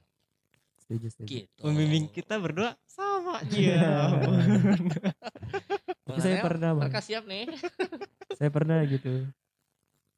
[0.86, 1.26] Setuju, setuju.
[1.26, 1.62] Gitu.
[1.64, 3.42] Pembimbing kita berdua sama.
[3.58, 4.14] Iya.
[6.04, 6.88] Tapi saya pernah, Bang.
[6.88, 7.48] mereka siap nih.
[8.36, 9.28] Saya pernah gitu.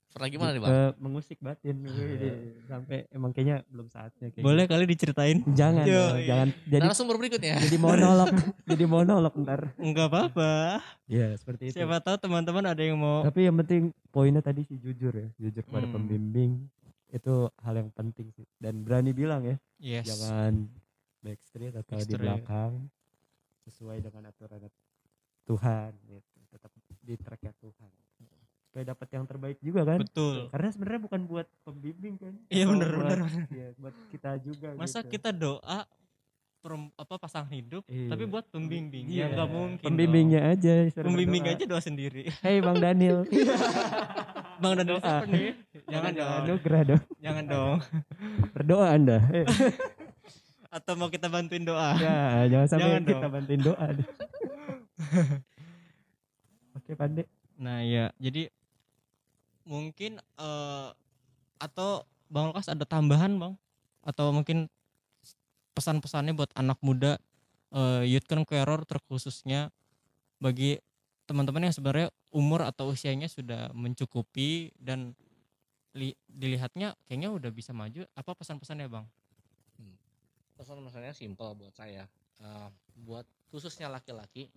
[0.10, 0.72] Pernah gimana nih bang?
[0.72, 2.18] Eh, mengusik batin Wih,
[2.66, 5.38] sampai emang kayaknya belum saatnya kayak Boleh kali diceritain?
[5.40, 5.54] gitu.
[5.54, 6.26] Jangan, Yo, iya.
[6.26, 7.56] jangan jadi Narasumber berikutnya.
[7.60, 8.28] jadi monolog,
[8.72, 9.62] jadi monolog ntar.
[9.76, 10.82] Enggak apa-apa.
[11.06, 11.78] Iya, seperti itu.
[11.78, 15.62] Siapa tahu teman-teman ada yang mau Tapi yang penting poinnya tadi sih jujur ya, jujur
[15.62, 15.94] kepada Hmm.
[15.96, 16.52] pembimbing
[17.08, 20.06] itu hal yang penting sih dan berani bilang ya, Yes.
[20.08, 20.70] jangan
[21.20, 22.18] backstreet atau di Backstreet.
[22.20, 22.72] belakang
[23.64, 24.62] sesuai dengan aturan
[25.44, 26.22] Tuhan gitu.
[26.50, 27.94] Tetap di tracknya Tuhan.
[28.70, 30.00] Supaya dapat yang terbaik juga kan.
[30.00, 30.48] Betul.
[30.48, 32.34] Karena sebenarnya bukan buat pembimbing kan.
[32.48, 32.90] Iya bener.
[32.94, 33.20] bener.
[33.50, 35.10] Iya, buat kita juga Masa gitu.
[35.12, 35.90] kita doa
[36.60, 38.12] perem- apa pasangan hidup Iya.
[38.12, 39.26] tapi buat pembimbing Iya.
[39.26, 40.86] ya nggak mungkin Pembimbingnya aja dong.
[40.86, 41.56] disuruh pembimbing berdoa.
[41.56, 43.24] aja doa sendiri Hey Bang Daniel.
[44.60, 45.00] bang dan Doa.
[45.00, 45.56] siapa nih
[45.88, 47.02] jangan dong Anugerah dong.
[47.18, 47.78] jangan dong
[48.52, 49.18] Berdoa Anda.
[49.32, 49.48] Eh,
[50.76, 53.32] atau mau kita bantuin doa ya, jangan sampai Jangan kita dong.
[53.32, 53.86] bantuin doa.
[56.76, 57.24] Oke, Pande.
[57.56, 58.52] nah ya jadi
[59.70, 60.90] mungkin eh
[61.62, 62.02] atau
[62.34, 63.54] bang Lukas ada tambahan bang
[64.02, 64.66] atau mungkin
[65.78, 67.22] pesan-pesannya buat anak muda
[67.70, 69.70] eh youth conqueror terkhususnya
[70.42, 70.82] bagi
[71.30, 75.14] teman-teman yang sebenarnya umur atau usianya sudah mencukupi dan
[75.94, 79.06] li- dilihatnya kayaknya udah bisa maju apa pesan-pesannya bang
[80.60, 82.04] Pesan-pesannya simpel buat saya.
[82.44, 82.68] Eh,
[83.08, 84.52] buat khususnya laki-laki,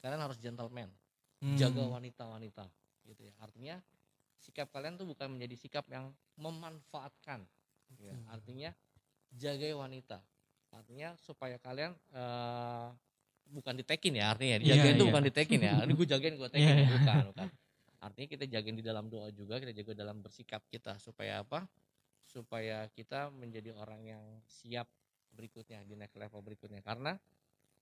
[0.00, 0.88] kalian harus gentleman.
[1.38, 1.54] Hmm.
[1.54, 2.66] jaga wanita-wanita
[3.06, 3.78] gitu ya artinya
[4.38, 7.42] sikap kalian tuh bukan menjadi sikap yang memanfaatkan
[7.98, 8.14] ya.
[8.14, 8.24] Hmm.
[8.30, 8.70] artinya
[9.34, 10.18] jaga wanita
[10.72, 12.88] artinya supaya kalian eh,
[13.48, 15.10] bukan ditekin ya artinya Iya, dijagain itu iya.
[15.10, 16.76] bukan ditekin ya ini gue jagain gue tekin ya.
[16.84, 16.88] iya.
[16.92, 17.48] bukan bukan
[17.98, 21.66] artinya kita jagain di dalam doa juga kita jaga dalam bersikap kita supaya apa
[22.28, 24.86] supaya kita menjadi orang yang siap
[25.32, 27.16] berikutnya di next level berikutnya karena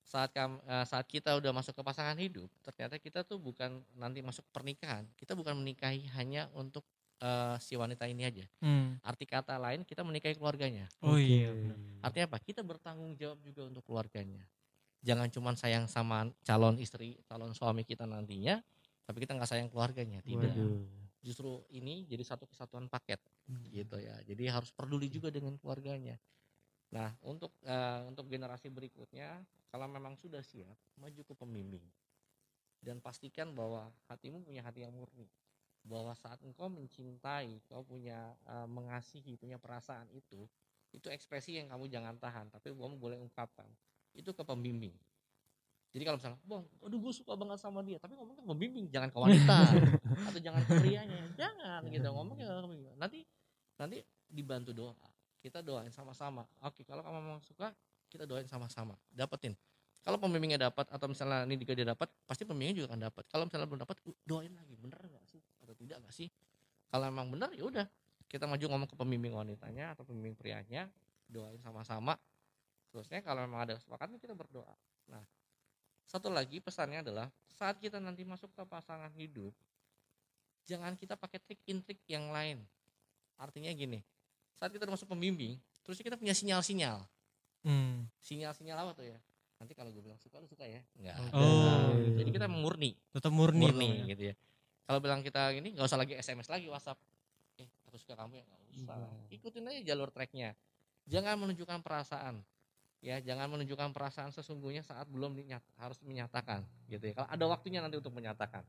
[0.07, 4.22] saat kam, eh, saat kita udah masuk ke pasangan hidup ternyata kita tuh bukan nanti
[4.22, 5.02] masuk pernikahan.
[5.18, 6.86] Kita bukan menikahi hanya untuk
[7.18, 8.46] eh, si wanita ini aja.
[8.62, 9.02] Hmm.
[9.02, 10.86] arti kata lain kita menikahi keluarganya.
[11.02, 11.50] Oh iya
[12.07, 12.38] artinya apa?
[12.38, 14.46] Kita bertanggung jawab juga untuk keluarganya.
[15.02, 18.62] Jangan cuma sayang sama calon istri calon suami kita nantinya
[19.07, 20.50] tapi kita nggak sayang keluarganya tidak.
[20.54, 20.86] Waduh.
[21.18, 23.18] justru ini jadi satu kesatuan paket
[23.50, 23.62] Hmm.
[23.70, 24.14] gitu ya.
[24.22, 26.14] Jadi harus peduli juga dengan keluarganya.
[26.94, 29.42] Nah untuk eh, untuk generasi berikutnya
[29.76, 31.84] kalau memang sudah siap maju ke pembimbing.
[32.80, 35.28] Dan pastikan bahwa hatimu punya hati yang murni.
[35.84, 40.48] Bahwa saat engkau mencintai kau punya eh, mengasihi punya perasaan itu
[40.96, 43.68] itu ekspresi yang kamu jangan tahan tapi kamu boleh ungkapkan.
[44.16, 44.96] Itu ke pembimbing.
[45.92, 48.00] Jadi kalau misalnya bang aduh gue suka banget sama dia.
[48.00, 49.58] Tapi ngomongnya ke pembimbing jangan ke wanita.
[50.32, 51.20] Atau jangan ke prianya.
[51.36, 51.84] Jangan.
[51.92, 52.08] gitu.
[52.08, 52.96] Ngomongnya ke pembimbing.
[52.96, 53.20] Nanti
[53.76, 54.96] nanti dibantu doa.
[55.44, 56.48] Kita doain sama-sama.
[56.64, 57.76] Oke kalau kamu memang suka
[58.09, 59.54] kita doain sama-sama dapetin.
[60.07, 63.24] Kalau pembimbingnya dapat atau misalnya ini juga dia dapat pasti pembimbingnya juga akan dapat.
[63.26, 65.42] Kalau misalnya belum dapat uh, doain lagi bener nggak sih?
[65.66, 66.28] Atau tidak nggak sih?
[66.86, 67.86] Kalau memang benar ya udah
[68.30, 70.86] kita maju ngomong ke pembimbing wanitanya atau pembimbing prianya
[71.26, 72.14] doain sama-sama.
[72.94, 74.74] Terusnya kalau memang ada kesepakatan kita berdoa.
[75.11, 75.26] Nah
[76.07, 79.50] satu lagi pesannya adalah saat kita nanti masuk ke pasangan hidup
[80.70, 82.62] jangan kita pakai trik intrik yang lain.
[83.42, 84.07] Artinya gini
[84.57, 87.04] saat kita masuk pembimbing terus kita punya sinyal-sinyal
[87.66, 88.06] Hmm.
[88.22, 89.18] sinyal-sinyal apa tuh ya?
[89.58, 90.84] Nanti kalau gue bilang suka lu suka ya?
[90.94, 91.18] Enggak.
[91.18, 91.34] Ada.
[91.34, 91.90] Oh.
[92.22, 92.94] jadi kita murni.
[93.10, 94.14] Tetap murni, murni ya.
[94.14, 94.34] gitu ya.
[94.86, 96.94] Kalau bilang kita ini nggak usah lagi sms lagi whatsapp.
[97.58, 98.44] Eh aku suka kamu ya?
[98.46, 99.34] Nggak usah Iya.
[99.40, 100.54] ikutin aja jalur tracknya.
[101.10, 102.44] Jangan menunjukkan perasaan
[103.02, 103.18] ya.
[103.18, 107.18] Jangan menunjukkan perasaan sesungguhnya saat belum dinyat, harus menyatakan gitu ya.
[107.18, 108.62] Kalau ada waktunya nanti untuk menyatakan.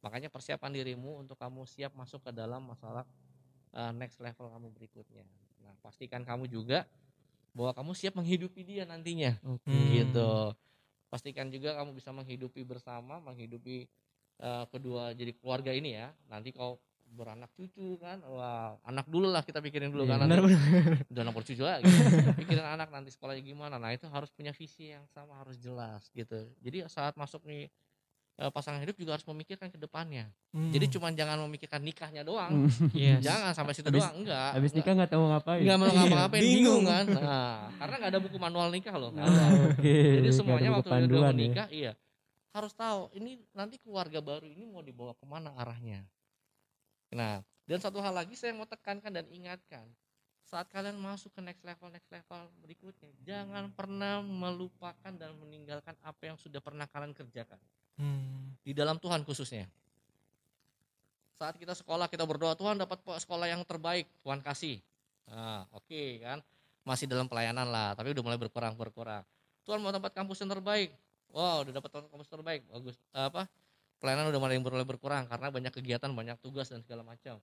[0.00, 3.04] Makanya persiapan dirimu untuk kamu siap masuk ke dalam masalah
[3.76, 5.28] uh, next level kamu berikutnya.
[5.60, 6.88] Nah pastikan kamu juga
[7.52, 9.36] bahwa kamu siap menghidupi dia nantinya.
[9.42, 9.58] Hmm.
[9.90, 10.54] gitu.
[11.10, 13.90] Pastikan juga kamu bisa menghidupi bersama menghidupi
[14.38, 16.14] eh, kedua jadi keluarga ini ya.
[16.30, 16.78] Nanti kau
[17.10, 20.62] beranak cucu kan wah anak dulu lah kita pikirin dulu Iya, kan benar benar.
[21.10, 21.82] udah anak bercucu lagi.
[22.38, 23.82] Pikirin anak nanti sekolahnya gimana.
[23.82, 26.46] Nah itu harus punya visi yang sama harus jelas gitu.
[26.62, 27.66] Jadi saat masuk nih
[28.46, 30.72] pasangan hidup juga harus memikirkan ke depannya Hmm.
[30.72, 32.88] jadi cuma jangan memikirkan nikahnya doang Hmm.
[32.96, 33.20] Yes.
[33.20, 35.60] jangan sampai situ Habis- doang enggak Habis nikah nggak tahu ngapain.
[35.60, 36.56] nggak mau Iya, ngapa-ngapain bingung.
[36.56, 39.10] bingung kan nah karena nggak ada buku manual nikah loh.
[39.12, 39.96] Oke.
[40.16, 41.36] Jadi semuanya waktu udah panduan mau ya.
[41.36, 41.92] nikah, iya
[42.50, 46.02] harus tahu ini nanti keluarga baru ini mau dibawa ke mana arahnya.
[47.10, 49.86] Nah, dan satu hal lagi saya mau tekankan dan ingatkan,
[50.42, 56.22] saat kalian masuk ke next level next level berikutnya jangan pernah melupakan dan meninggalkan apa
[56.24, 57.58] yang sudah pernah kalian kerjakan
[58.00, 58.56] Hmm.
[58.64, 59.68] di dalam Tuhan khususnya.
[61.36, 64.80] Saat kita sekolah kita berdoa Tuhan dapat sekolah yang terbaik Tuhan kasih.
[65.28, 66.40] Nah oke kan?
[66.84, 69.20] Masih dalam pelayanan lah tapi udah mulai berkurang berkurang.
[69.68, 70.96] Tuhan mau tempat kampus yang terbaik.
[71.28, 72.96] Wow udah dapat tempat kampus terbaik bagus.
[73.12, 73.44] Apa?
[74.00, 77.36] Pelayanan udah mulai mulai berkurang karena banyak kegiatan banyak tugas dan segala macam.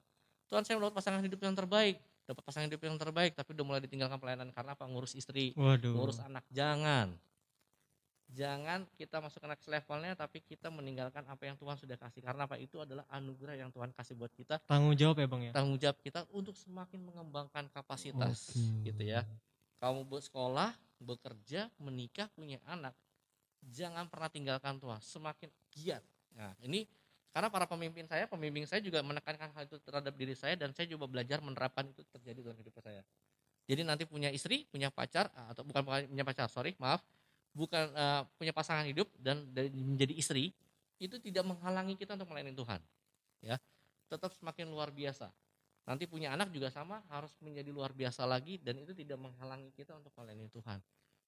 [0.49, 2.01] Tuhan saya mendapat pasangan hidup yang terbaik.
[2.27, 4.89] Dapat pasangan hidup yang terbaik tapi udah mulai ditinggalkan pelayanan karena apa?
[4.89, 5.93] Ngurus istri Waduh.
[5.93, 7.13] ngurus anak jangan
[8.27, 12.19] jangan kita masuk ke next levelnya tapi kita meninggalkan apa yang Tuhan sudah kasih.
[12.19, 12.59] Karena apa?
[12.59, 14.59] Itu adalah anugerah yang Tuhan kasih buat kita.
[14.67, 15.51] Tanggung jawab ya bang ya.
[15.55, 18.51] tanggung jawab kita untuk semakin mengembangkan kapasitas
[18.83, 19.23] gitu ya.
[19.79, 22.97] Kamu bersekolah bekerja menikah punya anak
[23.63, 24.99] jangan pernah tinggalkan Tuhan.
[24.99, 26.03] Semakin giat.
[26.35, 26.85] Nah ini
[27.31, 30.89] karena para pemimpin saya pemimpin saya juga menekankan hal itu terhadap diri saya dan saya
[30.97, 33.05] coba belajar menerapkan itu terjadi dalam hidup saya.
[33.67, 37.03] Jadi nanti punya istri punya pacar atau bukan punya pacar sorry maaf
[37.57, 40.53] bukan eh, punya pasangan hidup dan dari menjadi istri
[41.01, 42.81] itu tidak menghalangi kita untuk melayani Tuhan
[43.41, 43.57] ya
[44.05, 45.33] tetap semakin luar biasa
[45.89, 49.97] nanti punya anak juga sama harus menjadi luar biasa lagi dan itu tidak menghalangi kita
[49.97, 50.77] untuk melayani Tuhan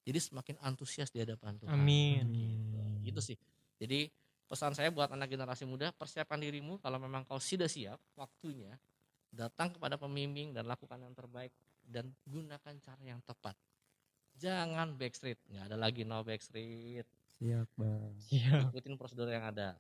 [0.05, 2.25] jadi semakin antusias di hadapan Tuhan Amin.
[2.33, 3.13] Gitu.
[3.13, 3.37] Itu sih.
[3.77, 4.09] Jadi
[4.49, 8.73] pesan saya buat anak generasi muda, persiapkan dirimu kalau memang kau sudah siap waktunya
[9.29, 11.53] datang kepada pembimbing dan lakukan yang terbaik
[11.85, 13.53] dan gunakan cara yang tepat.
[14.39, 17.03] Jangan backstreet, nggak ada lagi no backstreet.
[17.39, 18.11] Siap bang.
[18.31, 18.71] Iya.
[18.71, 19.75] Ikutin prosedur yang ada.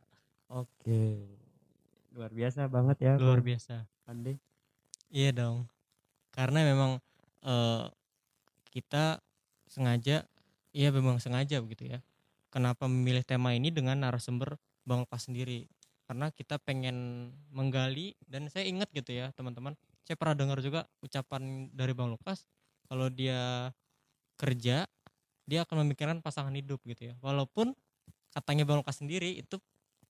[0.51, 1.23] Oke.
[2.11, 3.13] Luar biasa banget ya.
[3.15, 3.87] Luar Bang biasa.
[4.03, 4.35] Pandi.
[5.07, 5.63] Iya dong.
[6.35, 6.99] Karena memang
[7.47, 7.85] eh,
[8.69, 9.23] kita
[9.69, 10.27] sengaja,
[10.75, 12.03] iya memang sengaja begitu ya.
[12.49, 15.69] Kenapa memilih tema ini dengan narasumber Bang Lukas sendiri?
[16.09, 19.77] Karena kita pengen menggali dan saya ingat gitu ya teman-teman.
[20.01, 22.49] Saya pernah dengar juga ucapan dari Bang Lukas
[22.89, 23.69] kalau dia
[24.39, 24.87] kerja
[25.49, 27.15] dia akan memikirkan pasangan hidup gitu ya.
[27.19, 27.75] Walaupun
[28.31, 29.57] katanya Bang Lukas sendiri itu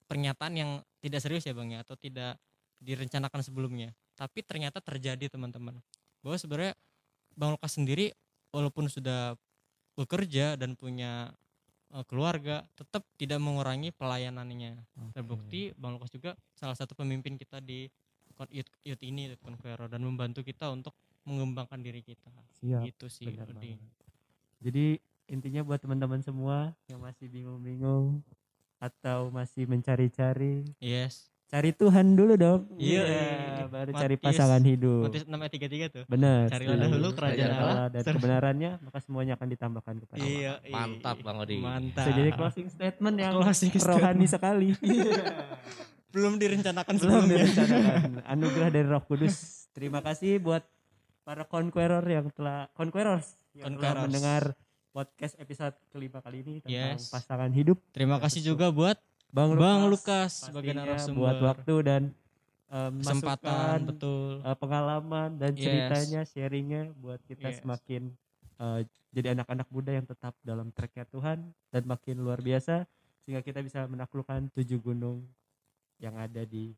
[0.09, 2.35] pernyataan yang tidak serius ya Bang ya atau tidak
[2.79, 5.79] direncanakan sebelumnya tapi ternyata terjadi teman-teman
[6.25, 6.73] bahwa sebenarnya
[7.37, 8.11] Bang Lukas sendiri
[8.51, 9.37] walaupun sudah
[9.95, 11.31] bekerja dan punya
[11.95, 14.75] eh, keluarga tetap tidak mengurangi pelayanannya
[15.15, 17.87] terbukti Bang Lukas juga salah satu pemimpin kita di
[18.51, 20.95] youth, youth ini Youth Conqueror dan membantu kita untuk
[21.27, 22.87] mengembangkan diri kita Siap.
[22.87, 23.27] gitu sih.
[24.59, 28.19] Jadi intinya buat teman-teman semua yang masih bingung-bingung
[28.79, 32.61] atau masih mencari-cari, yes cari Tuhan dulu dong.
[32.77, 33.01] Iya.
[33.09, 35.01] Iya, baru cari Matius- pasangan hidup.
[35.09, 36.45] Matius 6 ayat 33 tuh Benar.
[36.45, 36.85] Carilah setuju.
[36.85, 37.87] dahulu kerajaan Allah.
[37.89, 40.29] dan kebenarannya maka semuanya akan ditambahkan kepada Allah.
[40.29, 41.57] iya Mantap, Bang Odi.
[41.57, 44.69] mantap Bisa jadi closing statement yang Closing rohani sekali.
[46.13, 48.01] belum direncanakan Belum sebelumnya direncanakan.
[48.29, 49.65] Anugerah dari Roh Kudus.
[49.73, 50.61] Terima kasih buat
[51.25, 54.43] para conqueror yang telah conquerors yang telah mendengar
[54.89, 57.09] podcast episode kelima kali ini tentang Yes.
[57.09, 57.77] pasangan hidup.
[57.93, 58.97] Terima kasih juga buat
[59.29, 61.17] Bang Bang Lukas sebagai narasumber.
[61.21, 62.01] buat waktu dan
[62.67, 64.29] um, kesempatan masukan, betul.
[64.41, 65.61] uh, pengalaman dan Yes.
[65.61, 67.61] ceritanya sharingnya buat kita Yes.
[67.61, 68.09] semakin
[68.57, 72.85] uh, jadi anak-anak muda yang tetap dalam tracknya Tuhan dan makin luar biasa
[73.21, 75.25] sehingga kita bisa menaklukkan tujuh gunung
[75.97, 76.73] yang ada di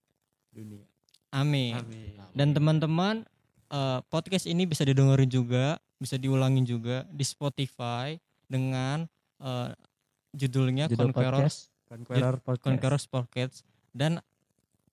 [0.51, 0.83] dunia.
[1.31, 1.75] Amin.
[1.75, 2.19] Amin.
[2.35, 3.23] Dan teman-teman
[3.71, 8.17] eh, podcast ini bisa didengerin juga, bisa diulangin juga di Spotify
[8.49, 9.05] dengan
[9.37, 9.69] eh,
[10.33, 12.65] judulnya Judul Conquerors Conqueror Podcast.
[12.65, 13.55] Conquerors Podcast
[13.93, 14.17] dan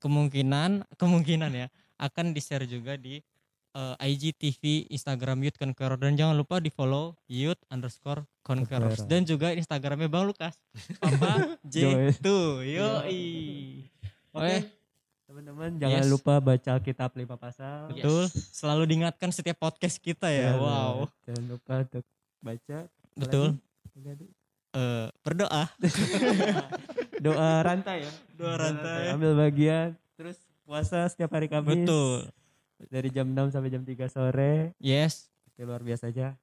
[0.05, 3.25] kemungkinan kemungkinan ya akan di-share juga di
[3.73, 9.09] eh, IGTV Instagram Youth Conqueror dan jangan lupa di follow Youth underscore Conquerors Conqueror.
[9.09, 10.55] dan juga Instagramnya Bang Lukas
[11.01, 12.13] Papa Joy.
[12.21, 12.29] J2
[12.69, 13.25] yoi
[14.37, 14.45] Oke.
[14.45, 14.78] Oke.
[15.29, 16.09] Teman-teman jangan Yes.
[16.09, 17.93] lupa baca Alkitab lima pasal.
[17.93, 18.01] Yes.
[18.01, 22.05] betul selalu diingatkan setiap podcast kita ya Jangan- wow Jangan lupa untuk
[22.41, 22.79] baca.
[23.13, 23.49] Betul?
[24.71, 25.65] Eh, berdoa
[27.25, 28.13] Doa rantai ya.
[28.33, 29.03] Doa rantai.
[29.11, 29.89] Ambil bagian.
[30.15, 31.77] Terus puasa setiap hari Kamis.
[31.77, 32.25] betul
[32.87, 34.73] Dari jam 6 sampai jam 3 sore.
[34.79, 36.39] yes Itu luar biasa aja.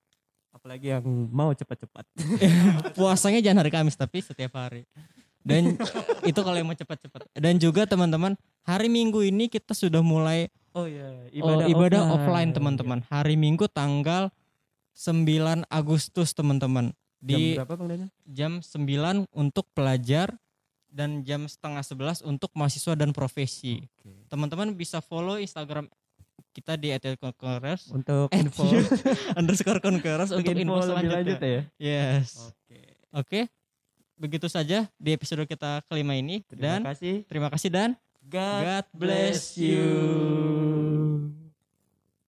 [0.51, 2.05] Apalagi yang mau cepat-cepat.
[2.97, 4.85] puasanya jangan hari Kamis tapi setiap hari
[5.45, 5.77] dan
[6.29, 7.29] itu kalau yang mau cepat-cepat.
[7.37, 8.33] Dan juga teman-teman
[8.65, 12.51] hari Minggu ini kita sudah mulai Oh iya, ibadah, oh, ibadah offline.
[12.51, 12.99] teman-teman.
[13.07, 14.27] Hari Minggu tanggal
[14.91, 16.91] 9 Agustus teman-teman.
[17.23, 18.09] Jam di berapa Bang Daniel?
[18.27, 20.35] jam 9 untuk pelajar
[20.91, 23.87] dan jam setengah 11 untuk mahasiswa dan profesi.
[24.27, 25.87] Teman-teman bisa follow Instagram
[26.51, 27.91] kita di @conquerors.
[27.91, 28.67] Untuk info,
[29.39, 31.63] underscore conquerors untuk info info lebih lanjut selanjutnya ya.
[32.19, 32.51] yes.
[32.51, 32.79] Oke.
[33.15, 33.39] Oke,
[34.15, 37.27] begitu saja di episode kita kelima ini Terima dan kasih.
[37.27, 37.89] terima kasih dan
[38.25, 40.94] God, God bless you.